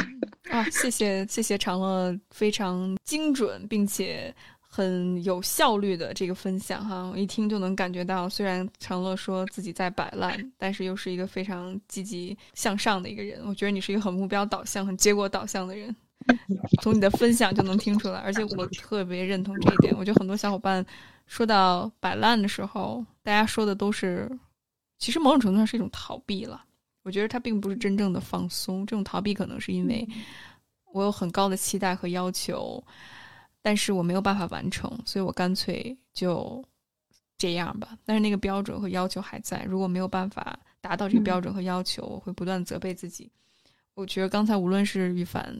[0.50, 4.34] 啊，谢谢谢谢长乐非常精准并且。
[4.70, 13.40] 很有效率的这个分享哈，我一听就能感觉到，虽然长乐说自己在摆烂，但是又是一个非常积极向上的一个人。
[13.48, 15.96] 我觉得你是一个很目标导向、很结果导向的人，
[16.82, 18.20] 从你的分享就能听出来。
[18.20, 19.96] 而且我特别认同这一点。
[19.98, 20.86] 我觉得很多小伙伴
[21.26, 24.30] 说到摆烂的时候，大家说的都是，
[24.98, 26.64] 其实某种程度上是一种逃避了。
[27.04, 30.08] 我觉得它并不是真正的放松，这种逃避可能是因为
[30.94, 32.84] 我有很高的期待和要求。
[33.60, 36.64] 但是我没有办法完成，所以我干脆就
[37.38, 37.98] 这样吧。
[38.06, 43.30] 但是那个标准和要求还在，如果没有办法达到这个标准和要求，我会不断责备自己。
[43.94, 45.54] 我觉得刚才无论是羽凡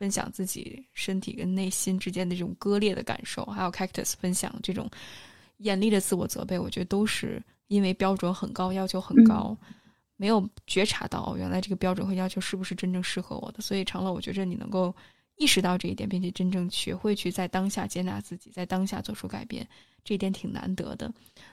[0.00, 4.90] 分享自己身体跟内心之间的这种割裂的感受，还有 Cactus 分享这种
[5.58, 9.56] 严厉的自我责备，我觉得都是因为标准很高，要求很高，
[10.16, 13.60] 没有觉察到原来这个标准和要求是不是真正适合我的。
[13.60, 14.92] 所以长乐，我觉着你能够。
[15.36, 19.66] 意识到这一点，并且真正学会去在当下接纳自己，在当下做出改变，
[20.04, 21.10] 这一点挺难得的。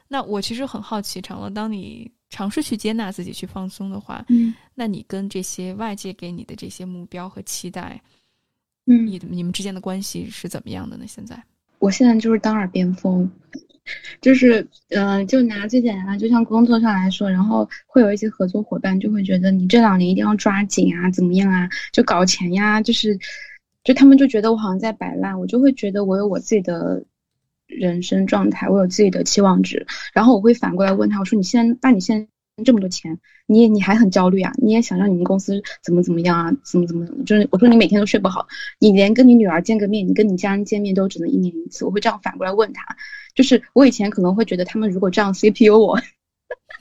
[0.10, 8.01] 那我其实很好奇，长乐，当你尝试去接纳自己、去放松的话，嗯，那你跟这些外界给你的这些目标和期待，
[8.88, 11.06] 嗯，你你们之间的关系是怎么样的呢？
[11.08, 11.41] 现在，
[11.80, 13.30] 我现在就是当耳边风，
[14.19, 23.19] 就是，嗯，就拿最简单的，就像工作上来说，然后会有一些合作伙伴就会觉得你这两年一定要抓紧啊，怎么样啊，就搞钱呀，就是。
[23.84, 27.02] 就他们就觉得我好像在摆烂，我就会觉得我有我自己的
[27.67, 32.28] 人生状态，我有自己的期望值，然后我会反过来问他，我说你现在，那你现在
[32.63, 34.51] 这么多钱，你也你还很焦虑啊？
[34.57, 36.51] 你也想让你们公司怎么怎么样啊？
[36.63, 37.05] 怎么怎么？
[37.25, 38.47] 就是我说你每天都睡不好，
[38.79, 42.83] 你连跟你女儿见个面，你跟你家人见面都只能一年一次，我会这样反过来问他。
[43.35, 45.99] 就是我以前可能会觉得他们如果这样 CPU 我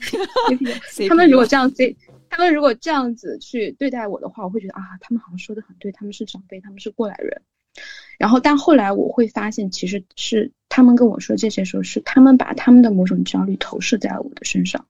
[1.09, 1.97] 他们如果这样 C。
[2.29, 7.41] 他们如果这样子去对待我的话，我会觉得啊，他们好像说的很对，他们是长辈，他们是过来人。
[8.19, 14.87] 然后，但后来我会发现，其实是他们跟我说这些时候，是他们把他们的某种焦虑投射在了我的身上。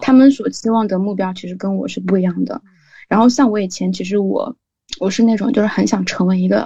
[0.00, 2.60] 他们所期望的目标其实跟我是不一样的。
[3.08, 4.56] 然后，像我以前，其实我。
[5.00, 6.62] 我是那种就是很想成为一个，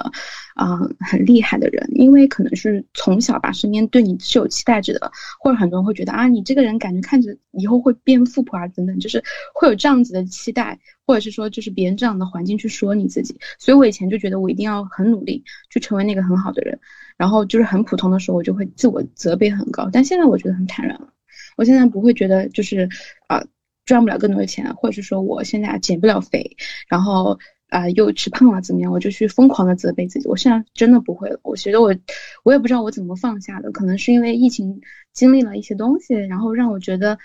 [0.54, 5.10] 啊，很厉害的人，因为可能是从小吧，身边对你是有期待值的，
[5.40, 16.78] 或者很多人会觉得啊，你这个人感觉看着以后会变富婆啊，等等，就是会有这样子的期待，或者是说就是别人这样的环境去说你自己，所以我以前就觉得我一定要很努力去成为那个很好的人，
[17.16, 21.08] 然后就是很普通的时候，我就会自我责备很高，但现在我觉得很坦然了，
[21.56, 22.88] 我现在不会觉得就是
[23.26, 23.42] 啊
[23.84, 26.56] 赚不了更多的钱，或者是说我现在减不了肥，
[26.88, 27.38] 然后。
[27.72, 28.92] 啊，又吃胖了怎么样？
[28.92, 30.28] 我就去疯狂的责备自己。
[30.28, 31.40] 我现在真的不会了。
[31.42, 31.96] 我觉得我，
[32.44, 33.72] 我也不知道我怎么放下的。
[33.72, 34.78] 可能是因为疫情
[35.14, 37.18] 经历了一些东西，然后让我觉得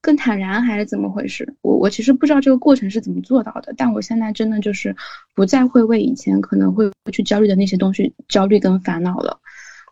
[0.00, 1.52] 更坦然，还是怎么回事？
[1.62, 3.74] 我我其实不知道这个过程是怎么做到的。
[3.76, 4.94] 但我现在真的就是
[5.34, 9.36] 不再会为以前可能会去焦虑的那些东西焦虑跟烦恼了。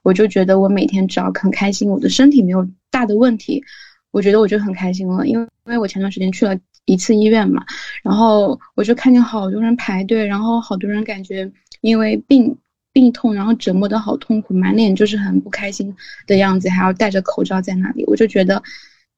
[0.05, 2.64] 我就觉得我每天只要很开心，我的身体没有
[2.96, 3.62] 大的问题，
[4.11, 5.26] 我觉得我就很开心了。
[5.26, 6.56] 因为因为我前段时间去了。
[6.88, 7.64] 一次医院嘛，
[8.04, 12.56] 然后我就看见好多人排队，然后好多人感觉因为病
[12.92, 15.92] 病痛，然后折磨的好痛苦，满脸就是很不开心
[16.28, 18.04] 的样子，还要戴着口罩在那里。
[18.06, 18.62] 我就觉得，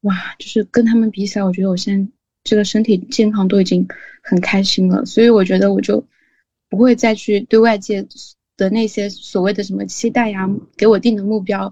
[0.01, 2.11] 哇，就是跟他们比起来，我觉得我现在
[2.43, 3.87] 这个身体健康都已经
[4.23, 5.05] 很开心了。
[5.05, 6.03] 所以我觉得我就
[6.71, 8.03] 不会再去对外界
[8.57, 11.71] 的那些所谓的什么期待呀，给我定的目标，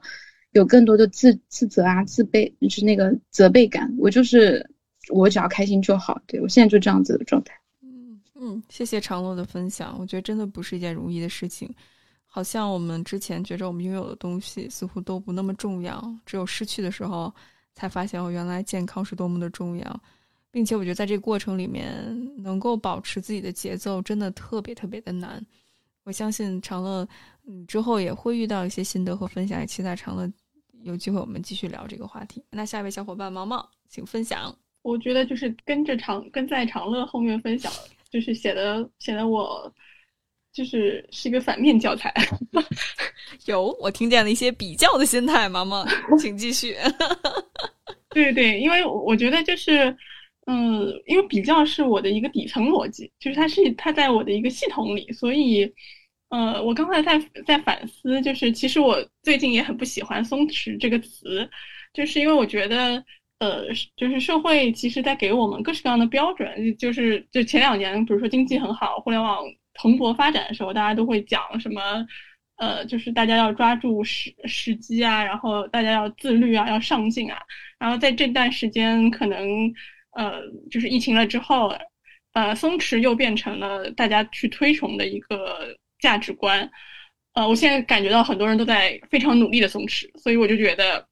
[0.58, 3.94] 有更多的自自责啊、自卑，就是那个责备感。
[3.98, 4.68] 我就是。
[5.10, 7.54] 我只要开心就好，对我现在就这样子的状态。
[7.80, 11.72] 嗯嗯，谢谢长乐的分享，我觉得真的不是一件容易的事情。
[12.24, 17.32] 好像我们之前觉着我们拥有的东西似乎都不那么重要，只有失去的时候
[17.72, 20.00] 才发现哦，原来健康是多么的重要。
[20.50, 22.04] 并且我觉得在这个过程里面，
[22.36, 25.40] 能够保持自己的节奏，真的特别特别的难。
[26.02, 27.06] 我相信长乐，
[27.46, 30.28] 嗯，之后也会遇到一些心得和分享，也期待长乐
[30.82, 32.44] 有机会我们继续聊这个话题。
[32.50, 34.56] 那下一位小伙伴毛毛，请分享。
[34.82, 37.72] 我觉得就是跟着长跟在长乐后面分享，
[38.10, 39.72] 就是显得显得我
[40.52, 42.14] 就是是一个反面教材。
[43.46, 45.84] 有我听见了一些比较的心态，毛毛，
[46.18, 46.76] 请继续。
[48.10, 49.94] 对对，因为我觉得就是，
[50.46, 55.70] 嗯，因为比较是我的一个底层逻辑，就是它是它在我的一个系统里，所以，
[56.28, 61.48] 呃，我刚才在在反思，就是其实我最近也很不喜欢“松弛”这个词，
[61.92, 63.04] 就是因为我觉得。
[63.38, 71.82] 呃，就是社会其实在给我们各式各样的标准，就是就前两年，比如说经济很好，互联网蓬勃发展的时候，大家都会讲什么，
[72.56, 77.38] 呃，就是大家要抓住时时机啊，然后大家要自律啊，要上进啊。
[77.78, 79.46] 然后在这段时间，可能
[80.12, 81.70] 呃，就是疫情了之后，
[82.32, 86.70] 呃，松弛又变成了大家去推崇的一个价值观。
[87.34, 91.06] 呃，我现在感觉到很多人都在非常努力的松弛，所以我就觉得，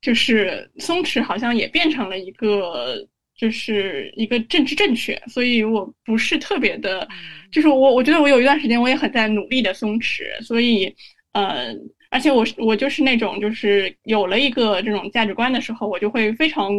[0.00, 3.06] 就是松弛好像也变成了一个。
[3.40, 7.06] 就是一个政治正确，所以我不是特别的，
[7.52, 10.92] 就是我我觉得我有一段时间我也很在努力的松弛，所以
[11.34, 11.72] 呃，
[12.10, 16.72] 而且我我就是那种就是有了一个这种价值观的时候，我就会非常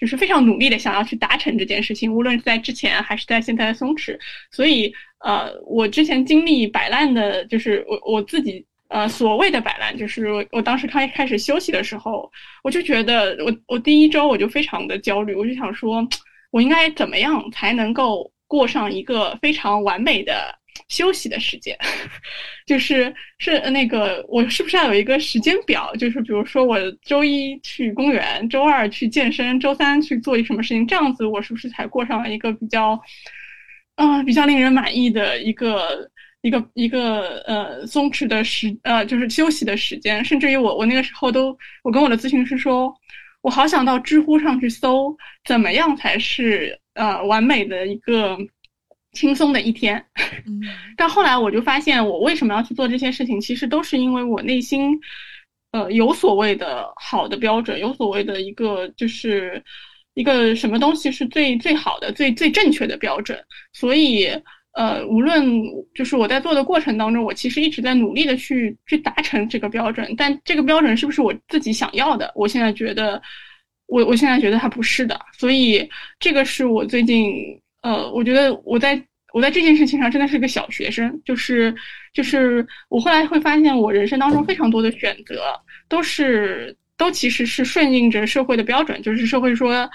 [0.00, 4.18] 就是非常努力的想要去达成这件事情，无论是在之前还是在现在的松弛，
[4.50, 4.92] 所以
[5.24, 8.64] 呃，我之前经历摆烂的，就是我我自己。
[8.92, 12.28] 呃，所谓的摆烂，就是我我当时开开始休息的时候，
[12.64, 16.04] 我就觉得我我第一周我就非常的焦虑，我就想说，
[16.50, 20.52] 我应该怎么样才能够过上一个非常完美的
[20.88, 21.78] 休息的时间？
[22.66, 25.94] 就是是那个我是不是要有一个时间表？
[25.94, 30.84] 就是比如说我周一去公园，周二去健身，周三去做一什么事情？
[30.84, 33.00] 这样子我是不是才过上了一个比较，
[34.00, 36.10] 嗯，比较令人满意的一个？
[36.42, 42.90] 一个一个呃松弛的时呃就是休息的时间，甚至于我我那个时候都我跟我的咨询师说，
[43.42, 48.38] 我好想到知乎上去搜怎么样才是呃完美的一个
[49.12, 50.02] 轻松的一天。
[50.96, 54.98] 但后来我就发现，我为什么要去做这些事情，其实都是因为我内心
[55.72, 59.62] 呃有所谓的好的标准，有所谓的一个就是
[60.20, 63.38] 一个什么东西是最最好的、最最正确的标准，
[63.72, 64.28] 所以。
[64.72, 65.44] 呃，无论
[65.96, 72.30] 就是我在做的过程当中，我其实一直在努力的去去达成这个标准，但这个标准是不是我自己想要的？
[72.36, 73.20] 我现在觉得，
[73.88, 77.32] 我我现在觉得它不是的，所以这个是我最近
[77.82, 81.74] 呃，我觉得我在我在这件事情上真的是个小学生，就是
[82.14, 85.42] 就是我后来会发现，我人生当中非常多的选择
[85.88, 89.88] 都是都其实是顺应着社会的标准，就是社会说。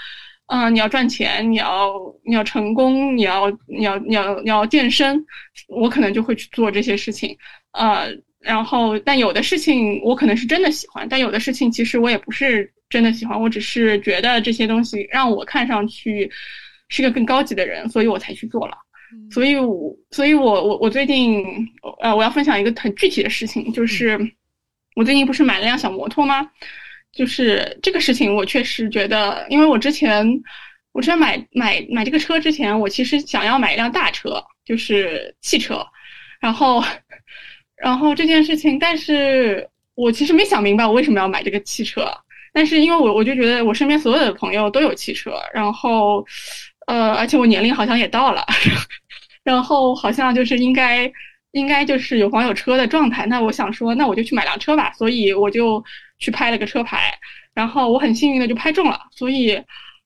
[0.47, 1.91] 嗯，你要赚钱，你要
[2.23, 5.19] 你要成功，你要你要你要你要健身，
[5.67, 7.35] 我可能就会去做这些事情。
[7.71, 16.29] 呃，然后但有的事情我可能是真的喜欢，但有的事情其实我也不是真的喜欢，我只是觉得这些东西让我看上去
[16.89, 18.77] 是个更高级的人，所以我才去做了。
[19.31, 21.43] 所以，我所以我我我最近
[22.01, 24.15] 呃，我要分享一个很具体的事情，就是
[24.95, 26.47] 我最近不是买了辆小摩托吗？
[27.15, 30.27] 就是这个事情，我确实觉得，因为我之前，
[30.91, 35.81] 我之前买买买这个车之前，我其实想要买一辆大车，就是汽车，
[36.41, 36.83] 然后，
[37.81, 42.05] 然后这件事情，但是我其实没想明白我为什么要买这个汽车，
[42.51, 46.25] 但是因为我我就觉得我身边所有的朋友都有汽车，然后，
[46.87, 48.45] 呃，而且我年龄好像也到了，
[49.41, 51.09] 然后好像就是应该
[51.53, 55.81] 应该就是有房有车的状态，那我想说，那我就去买辆车吧，所以我就。
[56.19, 57.13] 去拍了个车牌，
[57.53, 59.61] 然后我很幸运的就拍中了，所以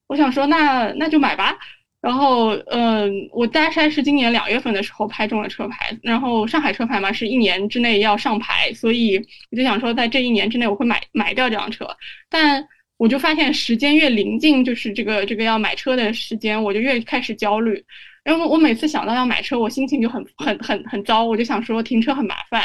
[0.07, 1.57] 我想说那那就买吧。
[2.01, 9.17] 然后嗯，我大概是今年两月份的时候拍中了车牌，然后上海车牌嘛是一年之内要上牌，所以
[9.51, 11.85] 我就想说在这一年之内我会买买掉这辆车。
[12.29, 17.83] 但我就发现时间越临近，就是这个这个要买车的时间，我就越开始焦虑，
[18.23, 22.63] 然后我每次想到要买车，我心情就很很很很糟，我就想说停车很麻烦，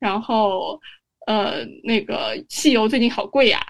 [0.00, 0.80] 然后。
[1.26, 3.60] 呃，那个汽油最近好贵呀，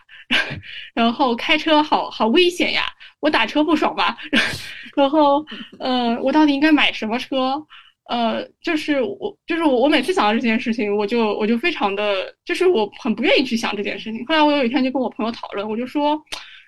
[0.95, 2.85] 然后开车好好危险呀，
[3.21, 4.17] 我打车不爽吧？
[4.97, 5.45] 然后，
[5.79, 7.63] 呃，我到底应该买什么车？
[8.09, 14.27] 呃，就是我，就是我，我每次想到这件事情，我就我就非常的，就是我很不愿意去想这件事情。
[14.27, 16.21] 后来我有一天就跟我朋友讨论，我就说，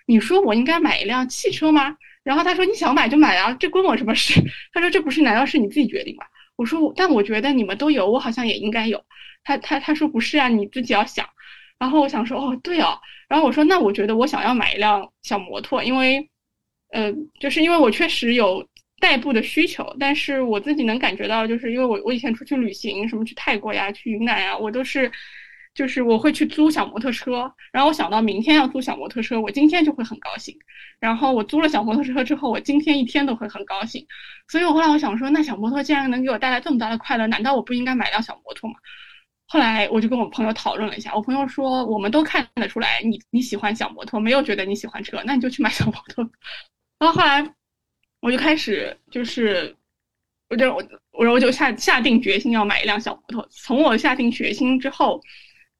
[0.07, 1.97] 你说我应该买一辆汽车吗？
[2.23, 4.40] 然后他说你想买就买啊，这关我什么事？
[4.73, 6.25] 他说这不是难道是你自己决定吗？
[6.57, 9.03] 我说但我觉得你们都有，我好像也应该有。
[9.44, 11.24] 他他他说不是啊，你自己要想。
[11.78, 16.28] 然后我想说哦对哦，然后我说那我觉得我想要买一辆小摩托，因为，
[16.92, 18.66] 呃，就是因为我确实有
[19.00, 25.11] 代步的需求，但是我自己能感觉到，就是因为我我以前出去旅行，什么去泰国呀、去云南呀，我都是，
[25.74, 27.52] 就是我会去租小摩托车。
[27.72, 30.57] 然后我想到明天要租小摩托车，我今天就会很高兴。
[31.01, 34.07] 然后我租了小摩托车之后，我今天一天都会很高兴。
[34.49, 38.76] 所以我后来我想说，那小摩托既然能给我带来这么大的快乐，难道我不应该买辆小摩托吗？
[39.55, 46.28] 后来我就跟我朋友讨论了一下，我朋友说，我们都看得出来你你喜欢小摩托，没有觉得你喜欢车，那你就去买小摩托。
[46.98, 47.55] 然后后来
[48.18, 49.72] 我就开始就是，
[50.50, 50.82] 我就我
[51.12, 53.46] 我我就下下定决心要买一辆小摩托。
[53.48, 55.22] 从我下定决心之后，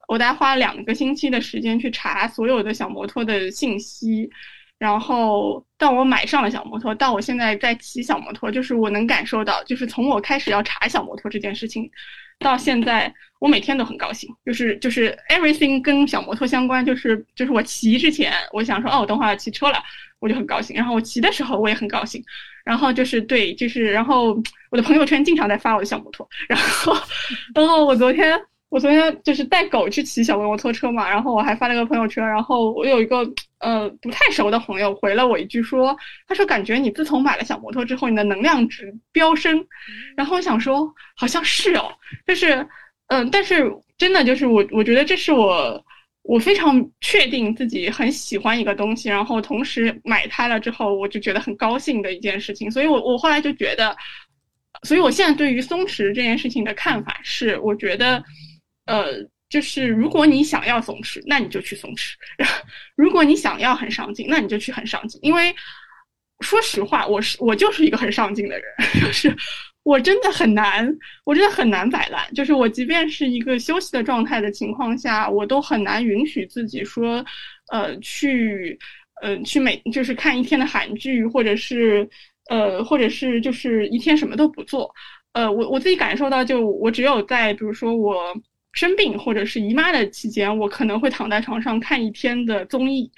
[0.07, 4.31] 我大概花了两个星期的时间去查所有的小摩托的信息，
[4.79, 11.91] 然后到我买上了小摩托，到我现在在骑小摩托，就是我能感受到，就是从我开始要查小摩托这件事情，
[12.39, 19.83] 到现在我每天都很高兴，就是就是 everything 跟小摩托相关，就是就是我骑之前，我想说哦，我等会儿要骑车了，
[20.21, 22.23] 我就很高兴，然后我骑的时候我也很高兴，
[22.65, 24.37] 然后就是对，就是然后
[24.71, 26.97] 我的朋友圈经常在发我的小摩托，然后
[27.55, 28.41] 然后我昨天。
[28.71, 33.25] 我昨天就是带狗去骑小摩托车嘛，然后我还发了个朋友圈，然后我有一个
[33.65, 35.97] 呃不太熟的朋友回了我一句说，
[36.29, 39.67] 他说感觉你自从买了小摩托之后，你的能量值飙升，
[40.17, 41.91] 然后我想说好像是哦，
[42.27, 42.67] 就是
[43.07, 43.65] 嗯，但是
[43.97, 45.83] 真的就是我我觉得这是我
[46.23, 53.97] 我非常确定自己很喜欢一个东西，然后同时买它了之后，我就觉得很高兴的一件事情，所以我我后来就觉得，
[54.83, 58.23] 所以我现在对于松弛这件事情的看法是，我觉得。
[58.87, 59.07] 呃，
[59.55, 62.15] 就是如果你想要松弛，那你就去松弛；
[62.97, 65.21] 如果你想要很上进，那你就去很上进。
[65.23, 65.55] 因为
[66.41, 68.65] 说实话，我是我就是一个很上进的人，
[69.01, 69.33] 就是
[69.85, 70.93] 我真的很难，
[71.23, 72.21] 我真的很难摆烂。
[72.35, 77.25] 就是我即便是一个休息的状态的情况下，我都很难允许自己说，
[77.71, 78.77] 呃，去，
[79.23, 82.09] 呃，去每就是看一天的韩剧，或者是，
[82.51, 84.93] 呃，或者是就是一天什么都不做。
[85.33, 88.35] 呃，我我自己感受到，就我只有在比如说我。
[88.75, 93.11] 生病或者是姨妈的期间，我可能会躺在床上看一天的综艺，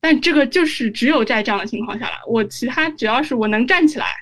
[0.00, 2.16] 但这个就是只有在这样的情况下了。
[2.26, 4.14] 我其他只要是我能站起来，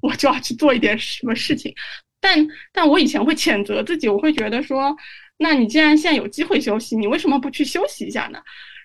[0.00, 1.74] 我就要去做一点什么事情。
[2.20, 4.94] 但但我以前会谴责自己，我会觉得说，
[5.38, 8.38] 那你既然现在有机会休息，你为什么不去休息一下呢？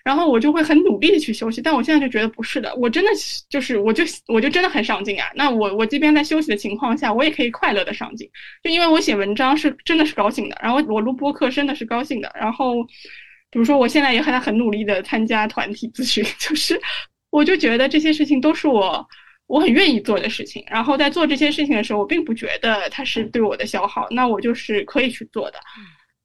[0.04, 3.10] 然后我就会很努力的去休息，但我现在就觉得不是的，我真的
[3.48, 5.30] 就是，我就我就真的很上进啊。
[5.34, 8.28] 那我我这边在休息的情况下，我也可以快乐的上进，
[8.64, 12.32] 就因为我写文章是真的是高兴的，然后我录播课真的是高兴的。
[12.34, 12.82] 然后，
[13.50, 16.80] 比如说我现在也很很努力的参加团体咨询， 就是
[17.30, 19.06] 我就觉得这些事情都是我
[19.46, 20.64] 我很愿意做的事情。
[20.68, 25.60] 然后在做这些事情的时候，我并不觉得它是对我的消耗，那我就是可以去做的。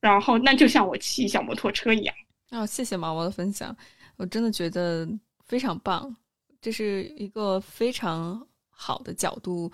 [0.02, 2.16] 然后那就像我骑小摩托车一样。
[2.52, 3.76] 哦，谢谢毛毛的分享，
[4.16, 5.06] 我真的觉得
[5.44, 6.16] 非常棒，
[6.62, 9.70] 这是一个非常好的角度，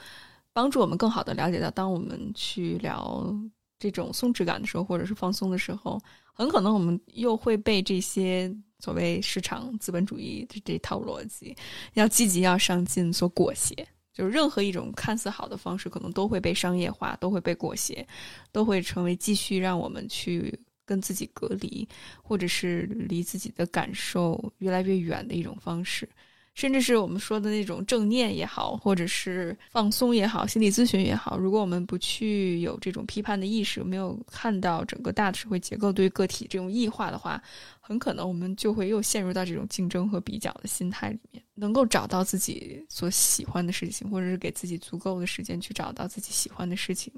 [0.52, 3.32] 帮助我们更好的了解到，当我们去聊
[3.78, 6.02] 这种松弛感的时候，或者是放松的时候，
[6.34, 11.56] 很可能我们又会被这些所谓市场资本主义的这套逻辑，
[11.94, 13.76] 要积极要上进所裹挟，
[14.12, 18.04] 就是任何一种看似好的方式，可能都会被商业化，都会被裹挟，
[18.52, 20.60] 都会成为继续让我们去。
[20.86, 21.88] 跟自己隔离，
[22.22, 26.08] 或者是离自己的感受越来越远的一种方式，
[26.54, 31.38] 甚至是我们说的那种正念也好，或者是放松也好，心理咨询也好。
[31.38, 37.42] 如果我们不去有这种批判的意识，没有看到整个大的社会结构对个体这种异化的话，
[37.80, 41.44] 很可能我们就会又陷入到这种竞争和比较的心态里面。
[41.56, 47.14] 能够找到自己所喜欢的事情，或者是给自己足够的时间去找到自己喜欢的事情，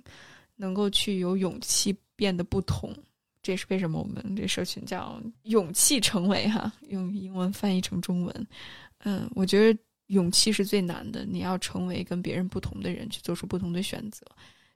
[0.55, 2.93] 能够去有勇气变得不同。
[3.45, 8.47] 这是为什么我们这社群叫“勇气成为”哈，用英文翻译成中文。
[9.03, 14.25] 嗯，我觉得勇气是最难的，你要成为跟别人不同的人，去做出不同的选择，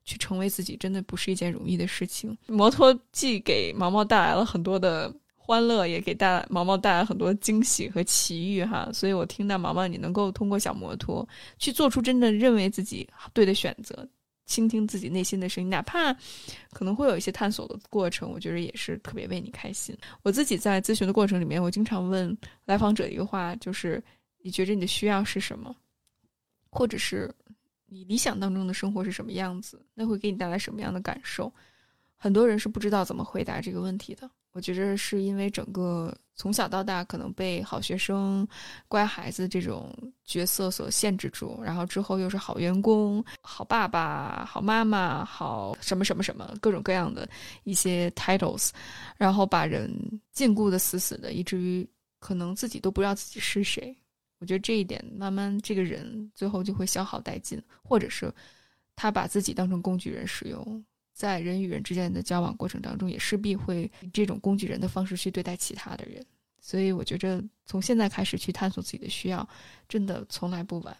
[0.05, 2.37] 去成为自己，真的不是一件容易的事情。
[2.45, 8.87] 摩托既给毛毛带来了很多的欢乐，也给带毛毛带来很多惊喜和奇遇哈。
[8.93, 14.07] 所以我听到毛毛你能够通过小摩托去做出真的认为自己对的选择。
[14.49, 16.11] 倾听自己内心的声音，哪怕
[16.71, 19.95] 可能会有一些探索的过程，我觉得也是特别为你开心。
[20.23, 22.35] 我自己在咨询的过程里面，我经常问
[22.65, 24.03] 来访者一个话，就是
[24.41, 25.73] 你觉着你的需要是什么，
[26.71, 27.31] 或者是
[27.85, 31.53] 你理想当中的生活是什么样子，那会给你带来什么样的感受？
[32.17, 34.29] 很多人是不知道怎么回答这个问题的。
[34.59, 38.45] 我觉着是因为整个从小到大可能被好学生、
[38.89, 39.89] 乖孩子这种
[40.25, 47.25] 角色所限制住，然后之后又是好员工、好爸爸、好妈妈、好什么什么什么各种各样的
[47.63, 48.71] 一些 titles，
[49.15, 49.89] 然后把人
[50.33, 51.87] 禁锢的死死的，以至于
[52.19, 53.95] 可能自己都不知道自己是谁。
[54.39, 58.29] 我觉得这一点慢慢这个人最后就会消耗殆尽，或者是
[58.93, 60.83] 他把自己当成工具人使用。
[61.19, 66.25] 在人与人之间的交往过程当中，也势必会以这种工具人的方式去对待其他的人。
[66.61, 69.45] 所以，我觉着从现在开始去探索自己的需要，
[69.89, 70.95] 真的从来不晚。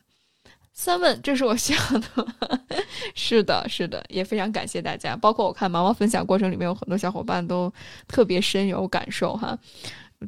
[0.73, 2.27] 三问，这是我需要的。
[3.15, 5.15] 是的，是的，也非常感谢大家。
[5.15, 7.73] 包括我看毛毛分享过程里面，有很多小伙伴都
[8.05, 9.57] 特别深有感受哈。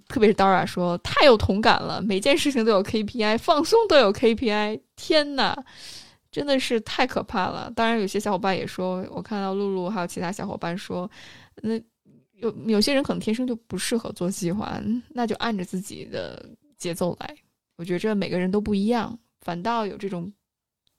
[0.07, 4.79] 特别是 Dora 说太有同感了，每件事情都有 KPI，放松都有 KPI。
[4.95, 5.53] 天呐！
[6.31, 7.71] 真的是太可怕了。
[7.75, 11.09] 当然，有些小伙伴也说，我看到露露还有其他小伙伴说，
[11.61, 11.75] 那
[12.35, 14.79] 有有些人可能天生就不适合做计划，
[15.09, 16.43] 那就按着自己的
[16.77, 17.35] 节奏来。
[17.77, 20.31] 我觉着每个人都不一样，反倒有这种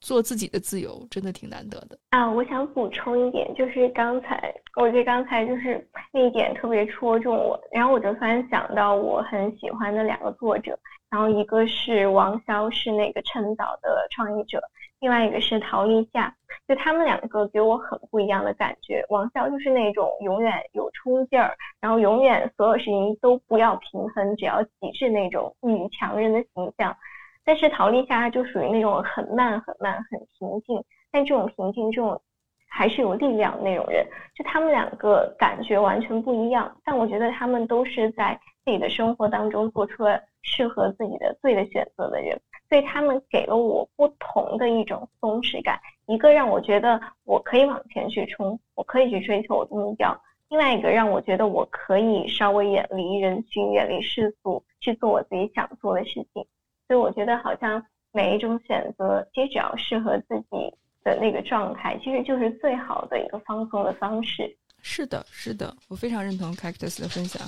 [0.01, 2.31] 做自己的自由，真的挺难得的啊。
[2.31, 10.79] 我想补充一点，就是刚才我觉得刚才就是那一点特别戳中我，然后我就突然想到我很喜欢的两个作者，
[11.09, 14.61] 然后一个是王潇，是那个趁早的创业者。
[15.03, 16.33] 另外一个是陶立夏，
[16.69, 19.05] 就他们两个给我很不一样的感觉。
[19.09, 26.97] 王潇就是那种永远有冲劲儿，然后永远所有事情都不要平衡，只要极致那种女强人的形象。
[27.45, 30.81] 但是陶立夏就属于那种很慢很慢很平静，
[31.11, 32.23] 但这种平静这种
[32.69, 34.07] 还是有力量的那种人。
[34.37, 42.41] 就他们两个感觉完全不一样，但我觉得他们都是在自己的生活当中做出了适合自己的对的选择的人。
[42.73, 50.11] 所以他们给了我不同的一种松弛感，一个让我觉得我可以往前去冲，我可以去追求我的目标；
[50.49, 56.43] 另外一个让我觉得我可以稍微远离人群、远离世俗，去做我自己想做的事情。
[56.89, 64.51] 所以我觉得好像每一种选择，其实只要适合自己的那个状态，其实就是最好的一个放松的方式。
[64.81, 67.47] 是的，是的，我非常认同 Cactus 的分享。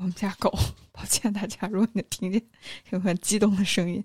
[0.00, 0.50] 我们家狗，
[0.92, 2.42] 抱歉大家，如果你听见
[2.88, 4.02] 有很激动的声音，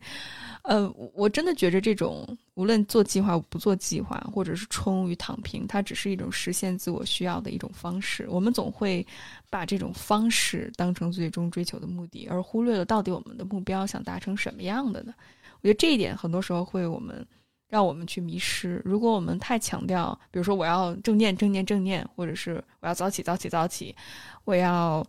[0.63, 8.27] 呃，我真的觉着这种无论做计划不做计划，或者是冲与躺平，它只是一种实现自我需要的一种方式。
[8.29, 9.07] 我们总会
[9.49, 15.13] 把这种方式当成最终追求的目的，而忽略了到底我们的目标想达成什么样的呢？
[15.61, 17.25] 我觉得这一点很多时候会我们
[17.69, 18.81] 让我们去迷失。
[18.83, 23.95] 如果我们太强调，比如说我要正念正念正念，或者是我要早起早起早起，
[24.43, 25.01] 我要。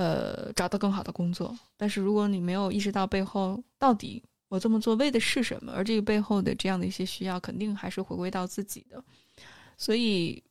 [0.00, 9.04] 呃，找到更好的工作，但是如果你没有意识到背后到底我这么做为的是什么，而这个背后的这样的一些需要，肯定还是回归到自己的。
[9.76, 10.42] 所以，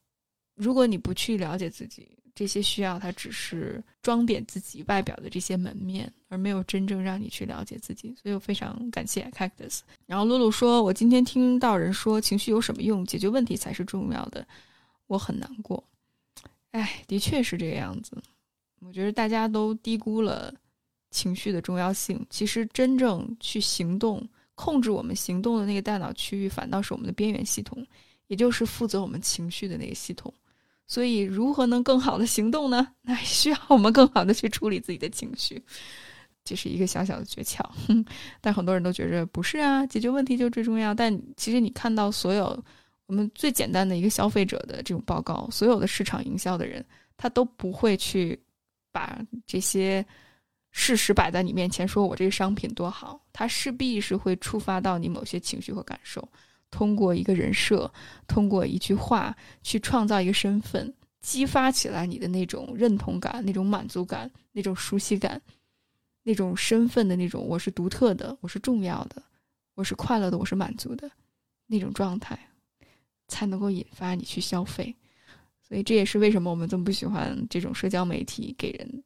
[0.54, 8.14] 如果你不去了解自己这些需要，它只是装点自己外表的这些门面，而没有真正让你去了解自己。
[8.22, 9.80] 所以我非常感谢 Cactus。
[10.06, 13.04] 然后露露说：“我今天听到人说情绪有什么用？
[13.04, 14.48] 解决问题才是重要的。”
[15.08, 15.84] 我很难过。
[16.70, 18.16] 哎，的确是这个样子。
[18.86, 20.54] 我觉得大家都低估了
[21.12, 22.26] 情绪的重要性。
[22.30, 27.86] 其实，真正去行动、控制我们行动的那个大脑区域，反倒是我们的边缘系统，
[28.28, 30.34] 也就是负责我们情绪的那个系统。
[30.88, 32.88] 所以，如何能更好的行动呢？
[33.04, 35.62] 那需要我们更好的去处理自己的情绪，
[36.44, 37.64] 这是一个小小的诀窍。
[38.42, 40.94] 但很多人都觉着不是啊，解决问题就最重要。
[40.94, 42.64] 但其实，你看到所有
[43.08, 46.84] 我们最简单的一个消费者的这种报告，所有的市场营销的人，
[47.18, 48.40] 他都不会去。
[49.00, 50.06] 把这些
[50.72, 56.28] 事实摆在你面前，说我这个商品多好，它势必是会触发到你某些情绪和感受。
[56.70, 57.90] 通过一个人设，
[58.28, 59.34] 通过一句话，
[59.64, 65.42] 去创造一个身份，激发起来你的那种认同感、那种满足感、那种熟悉感、
[66.24, 69.24] 那种身份的那种我是独特的、我是重要的、
[69.76, 71.10] 我是快乐的、我是满足的
[71.68, 72.38] 那种状态，
[73.30, 74.94] 才能够引发你去消费。
[75.70, 79.04] 所以这也是为什么我们这么不喜欢这种社交媒体给人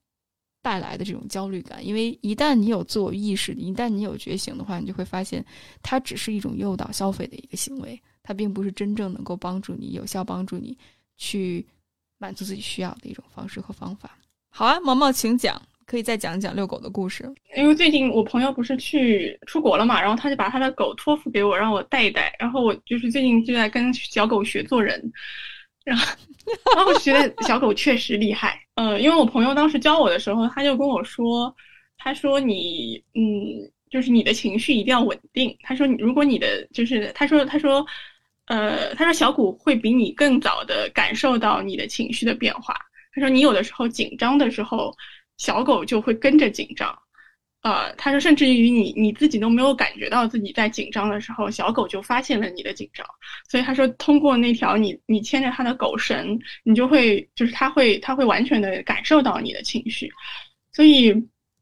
[0.62, 5.46] 带来的这种焦虑感，因为一旦你有自我意识，一旦你有觉醒的话，你就会发现
[5.82, 10.78] 它只是一种诱导消费的一个行为，它并不是真正能够帮助你、有效帮助你
[11.18, 11.66] 去
[12.18, 14.18] 满足自己需要的一种方式和方法。
[14.50, 17.30] 好啊，毛毛，请讲，可以再讲一讲遛狗的故事。
[17.58, 25.12] 因为最近我朋友不是去出国了嘛，然后他就把他的狗托付给我，让我带一带，然后我就是最近就在跟小狗学做人。
[25.84, 26.06] 然后，
[26.76, 28.60] 然后我觉得小狗确实厉害。
[28.76, 31.54] 呃，因为我朋友当时教我的时候，他就跟我说，
[31.98, 33.22] 他说你，嗯，
[33.90, 35.56] 就是你的情绪一定要稳定。
[35.62, 37.86] 他说，如果你的就是，他说，他说，
[38.48, 42.76] 呃，他说小狗会比你更早的感受到你的情绪的变化。
[43.14, 44.94] 他说，你有的时候紧张的时候，
[45.38, 46.98] 小狗就会跟着紧张。
[47.64, 53.08] 呃，他说，甚至于你你自己都没有感觉到自己在紧张的时候，小狗就发现了你的紧张。
[53.50, 60.12] 所以他说，通过那条你你牵着它的狗绳，你就会就是它会它会完全的感受到你的情绪。
[60.74, 61.14] 所以，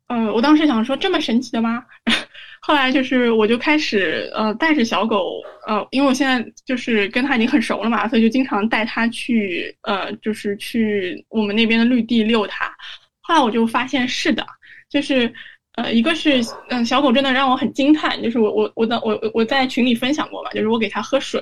[0.08, 1.86] 呃，我当时想说，这么神奇的吗？
[2.62, 12.76] 后来就是我就开始呃带着小狗，呃，因为我现在就是跟它已经很熟了嘛，所以就经常带它去呃就是去我们那边的绿地遛它。
[13.20, 14.44] 后来我就发现是的，
[14.90, 15.32] 就是。
[15.76, 21.42] 呃，一个是，嗯，小狗真的让我很惊叹，就是我我我的我我在群里分享过嘛，就是我给它喝水，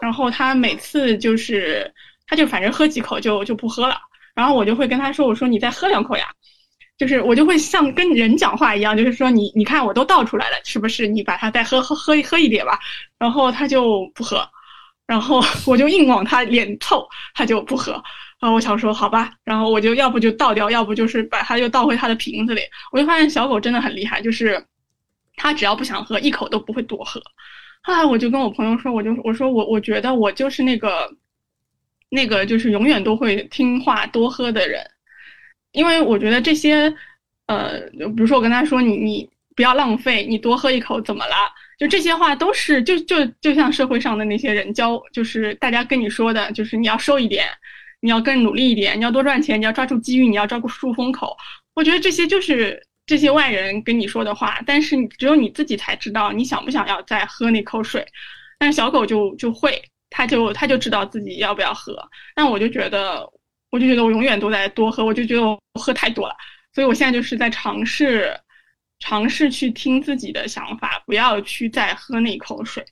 [0.00, 1.90] 然后它每次就是，
[2.26, 3.96] 它就反正喝几口就就不喝了，
[4.34, 6.26] 然后我就会跟它说，我说你再喝两口呀，
[6.98, 11.06] 就是我就会像跟人讲话一样，就是说你你看我都倒出来了，是不是？
[11.06, 12.78] 你把它再喝喝喝喝一点吧，
[13.18, 14.46] 然后它就不喝，
[15.06, 18.02] 然后 我就硬往它脸凑，它就不喝。
[18.40, 22.60] 然后我想说，好吧，然后我就要不就倒掉，要不就是把它又倒回它的瓶子里。
[22.92, 24.62] 我就发现小狗真的很厉害，就是
[25.36, 27.20] 它只要不想喝，一口都不会多喝。
[27.82, 31.08] 后来我就跟我朋友说，我就我说我我觉得我就是那个，
[32.10, 34.84] 那个就是永远都会听话多喝的人，
[35.72, 36.92] 因为我觉得这些，
[37.46, 41.34] 呃，比如说我跟他说你你不要浪费，你多喝一口怎么了？
[41.78, 47.46] 就这些话都是就就就像社会上的那些人教，就是大家跟你说的，就是你要瘦一点，
[48.00, 51.36] 你要更努力一点，你要多赚钱，你要抓住机遇，你要照顾住风口。
[51.74, 58.06] 我觉得这些就是这些外人跟你说的话，但是只有你自己才知道你想不想要再喝那口水。
[58.58, 61.96] 但是小狗就就会，它就它就知道自己要不要喝。
[62.34, 63.28] 但我就觉得，
[63.70, 66.34] 我就觉得我永远都在多喝，我就觉得我喝太多了，
[66.72, 68.38] 所以我现在就是在尝试。
[68.98, 72.82] 尝试去听自己的想法，不要去再喝那口水。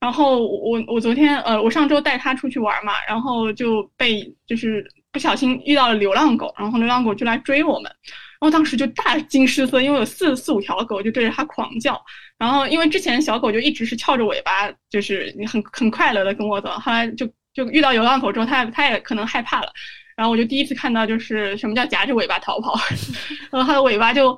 [0.00, 4.82] 然后我我昨天呃，我上周带他出去玩嘛，然后就被就是
[5.12, 7.92] 不小心遇到了流浪狗，然后流浪狗就来追我们，
[8.40, 12.00] 然后当时就大惊失色，因为有四四五条狗就对着它狂叫。
[12.38, 19.70] 然后因为之前小狗就一直是翘着尾巴，就是很很快乐的跟我走，后来就就遇到流浪狗之后，它它也可能害怕了。
[20.16, 22.74] 然后我就第一次看到就是什么叫夹着尾巴逃跑，
[23.52, 24.34] 然后它的尾巴就。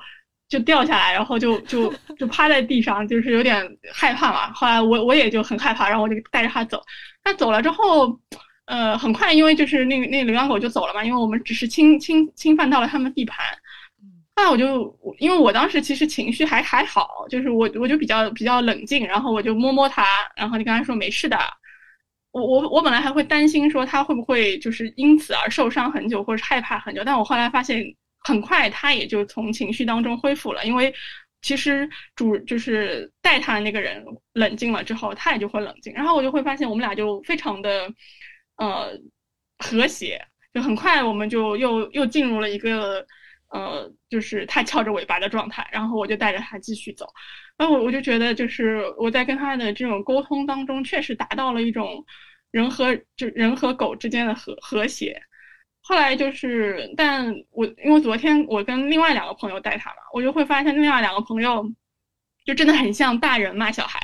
[0.52, 4.52] 就掉下来，然后就就就趴在地上，就是有点害怕嘛。
[4.52, 6.78] 后来我我也就很害怕，然后我就带着它走。
[7.24, 8.14] 它走了之后，
[8.66, 13.46] 呃，很快，因为就是那个那个流浪狗就走了嘛，因为我们只是侵侵侵犯到了他们地盘。
[14.36, 20.04] 后来我就因为我当时其实情绪还还好，就是我我就比较比较冷静，然后我就摸摸它，
[20.36, 21.38] 然后就跟它说没事的。
[22.32, 27.82] 我我我本来还会担心说它会不会就是因此而受伤很久，或者是害怕很久，但我后来发现。
[28.24, 30.94] 很快，他也就从情绪当中恢复了，因为
[31.40, 34.04] 其实主就是带他的那个人
[34.34, 35.92] 冷静了之后，他也就会冷静。
[35.92, 37.92] 然后我就会发现，我们俩就非常的
[38.56, 38.92] 呃
[39.58, 43.04] 和谐，就很快我们就又又进入了一个
[43.48, 45.68] 呃就是他翘着尾巴的状态。
[45.72, 47.06] 然后我就带着他继续走。
[47.58, 52.04] 然后我我就觉得，就是我在跟他的这种沟通当中，确实达到了一种
[52.50, 55.20] 人和就人和狗之间的和和谐。
[55.82, 61.64] 后来就是，但我因为昨天我跟另外两个朋友带他嘛，我就会发现另外两个朋友
[62.46, 64.00] 就真的很像大人骂小孩，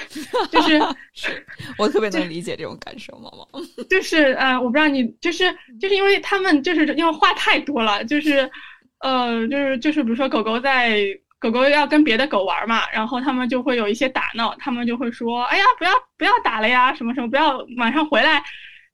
[0.52, 0.80] 就是
[1.78, 3.60] 我特别能理解这种感受，毛毛。
[3.88, 8.50] 就是呃，我不知道你就是就是因为他们就是因为话太多了，就是
[9.00, 11.00] 呃，就是就是比如说狗狗在
[11.38, 18.42] 狗狗要跟别的狗玩嘛，然后他们就会有一些打闹，他们就会说，哎呀，不要不要打了呀，什么什么，不要晚上回来。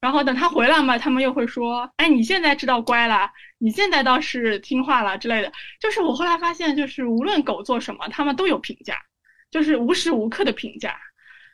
[0.01, 3.29] 然后等他回来嘛，他们又会说：“哎，你现在知道乖了，
[3.59, 8.97] 你现在倒是听话了之类的。”就是我后来发现，就是无论狗做什么，他们都有评价，
[9.51, 10.97] 就是无时无刻的评价。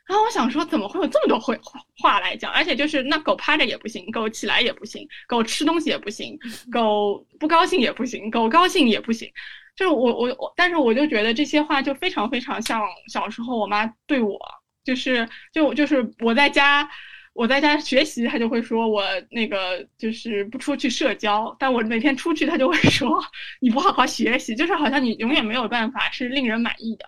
[0.07, 1.59] 然后我想说，怎么会有这么多会
[1.97, 2.51] 话来讲？
[2.51, 6.37] 而且就是那狗趴着也不行，狗起来也不行，狗吃东西也不行，
[6.71, 9.27] 狗不高兴也不行，狗高兴也不行。
[9.75, 14.39] 就是我我我，但是我就觉得这些话就非常非常像小时候我妈对我，
[14.83, 16.87] 就是就就是我在家。
[17.35, 23.21] 我在家学习，他就会说我那个就是不出去社交，但我每天出去，他就会说
[23.59, 27.05] 你不好好学习，就是好像你永远没有办法是令人满意的。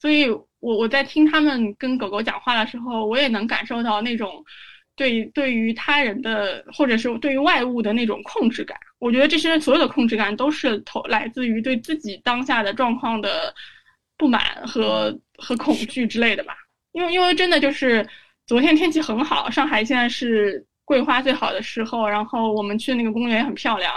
[0.00, 4.42] 所以，我我在听他们跟狗狗讲话的时候，我也能感受到那种
[4.96, 8.78] 对对于他人的或者是对于外物的那种控制感。
[8.98, 13.54] 我觉得这些所有的控制感都是投来自于对自己当下的状况的
[14.16, 16.56] 不满和和恐惧之类的吧。
[16.92, 18.08] 因为因为真的就是。
[18.46, 23.92] 昨天天气很好，上海现在是桂花最好的时候，然后我们去那个公园也很漂亮，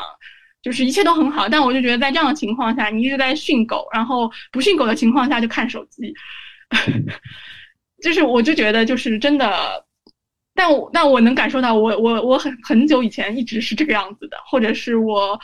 [0.63, 1.47] 就是一切都很好。
[1.47, 6.11] 但我就觉得在这样的情况下，你一直在训狗，然后不训狗的情况下就看手机，
[8.01, 9.85] 就是我就觉得就是真的，
[10.55, 15.39] 但我但我能感受到，我我我很很久以前一直是这个样子的，或者是我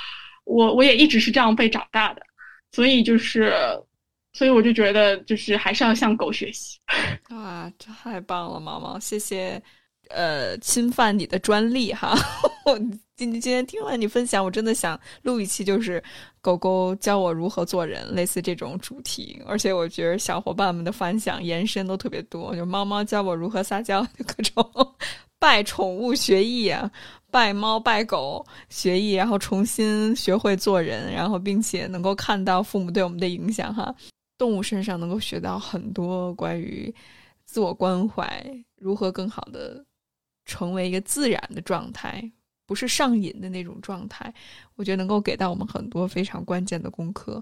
[0.45, 2.23] 我我也一直是这样被长大的，
[2.71, 3.53] 所以就是。
[4.35, 6.77] 所以我就觉得，就是还是要向狗学习。
[7.31, 9.61] 哇，太棒了，毛毛，谢谢。
[10.09, 12.13] 呃，侵犯你的专利哈。
[12.67, 12.77] 我
[13.15, 16.03] 今今天听完你分享，我真的想录一期，就是
[16.41, 19.41] 狗狗教我如何做人，类似这种主题。
[19.47, 24.95] 而且我觉得小伙伴们的反响延伸都特别多，就猫猫教我如何撒娇， 各种
[25.39, 26.91] 拜宠物学艺啊，
[27.31, 33.95] 拜猫拜狗学艺，然后重新学会做人，然后并且能够看到父母对我们的影响哈。
[34.37, 36.93] 动物身上能够学到很多关于
[37.45, 39.85] 自我关怀，如何更好的
[40.45, 42.29] 成为一个自然的状态，
[42.65, 44.33] 不是上瘾的那种状态。
[44.75, 47.41] 我觉得能够给到我们很多非常关键的功课。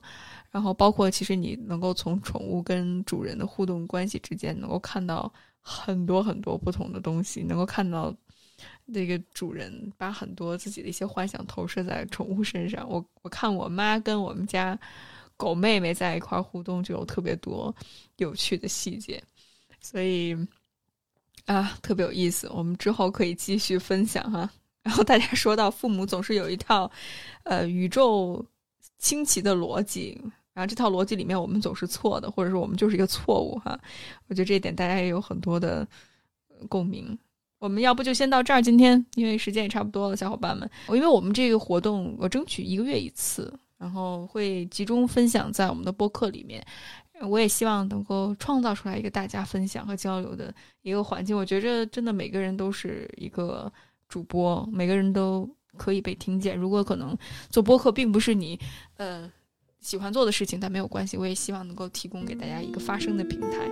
[0.52, 8.14] 然后包括其实你能够从宠物跟主人的互动关系之间，能够看到很多很多不同的东西，能够看到
[8.86, 12.88] 那个主人把很多自己的一些幻想投射在宠物身上。
[12.88, 14.80] 我我看我妈跟我们家。
[15.44, 17.76] 狗妹妹在一块互动，就有特别多
[18.16, 19.22] 有趣的细节，
[19.82, 20.34] 所以
[21.44, 22.48] 啊，特别有意思。
[22.50, 24.50] 我们之后可以继续分享哈。
[24.84, 26.90] 然后大家说到父母总是有一套
[27.44, 28.46] 呃宇宙
[29.00, 30.18] 清奇的逻辑，
[30.54, 33.78] 然后这套逻辑里面我们总是错的，或者说我们就是一个错误哈。
[34.30, 35.86] 我觉得这一点大家也有很多的
[36.70, 37.20] 共鸣。
[37.60, 46.66] 我们要不就先到这儿，今天因为时间也差不多了，小伙伴们，因为我们这个活动我争取一个月一次，然后会集中分享在我们的播客里面。
[47.30, 51.36] 我也希望能够创造出来一个大家分享和交流的一个环境。
[51.36, 53.72] 我觉着真的每个人都是一个
[54.08, 56.58] 主播，每个人都可以被听见。
[56.58, 57.16] 如果可能
[57.50, 58.58] 做播客并不是你
[58.96, 59.30] 呃
[59.82, 63.70] 喜欢做的事情，但没有关系，我也希望能够提供给大家一个发声的平台。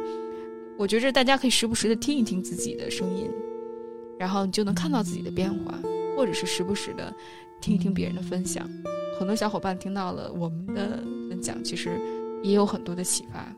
[0.78, 3.30] 我觉着大家可以时不时的听一听自己的声音。
[4.20, 5.80] 然后你就能看到自己的变化，
[6.16, 7.12] 或者是时不时的
[7.59, 8.70] 听一听别人的分享。
[9.22, 10.98] 很多小伙伴听到了我们的
[11.30, 11.92] 分享，其实
[12.42, 13.56] 也有很多的启发，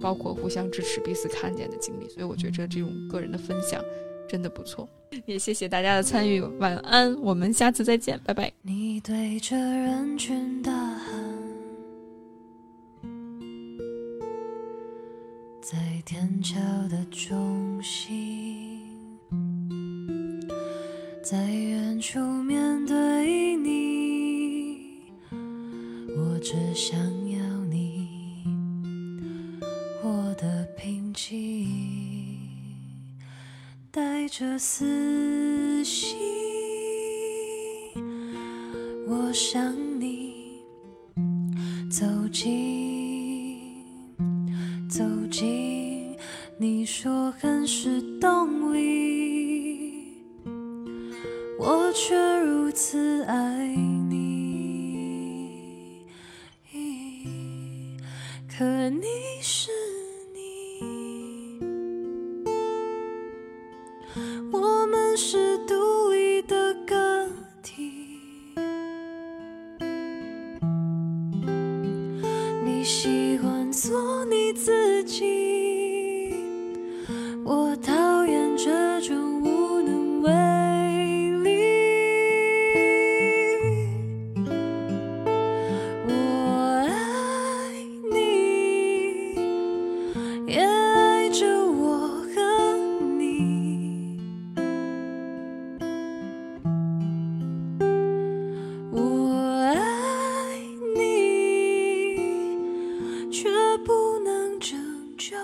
[0.00, 2.08] 包括互相支持、彼此看见的经历。
[2.08, 3.84] 所以我觉着这种个人的分享
[4.26, 4.88] 真的不错。
[5.26, 8.50] 也谢谢大家的参与，晚安，我们下次再见，拜拜。
[8.62, 11.04] 你对着人群大喊，
[15.60, 15.76] 在
[16.06, 17.53] 天桥的中
[103.34, 103.50] 却
[103.84, 104.78] 不能拯
[105.18, 105.36] 救。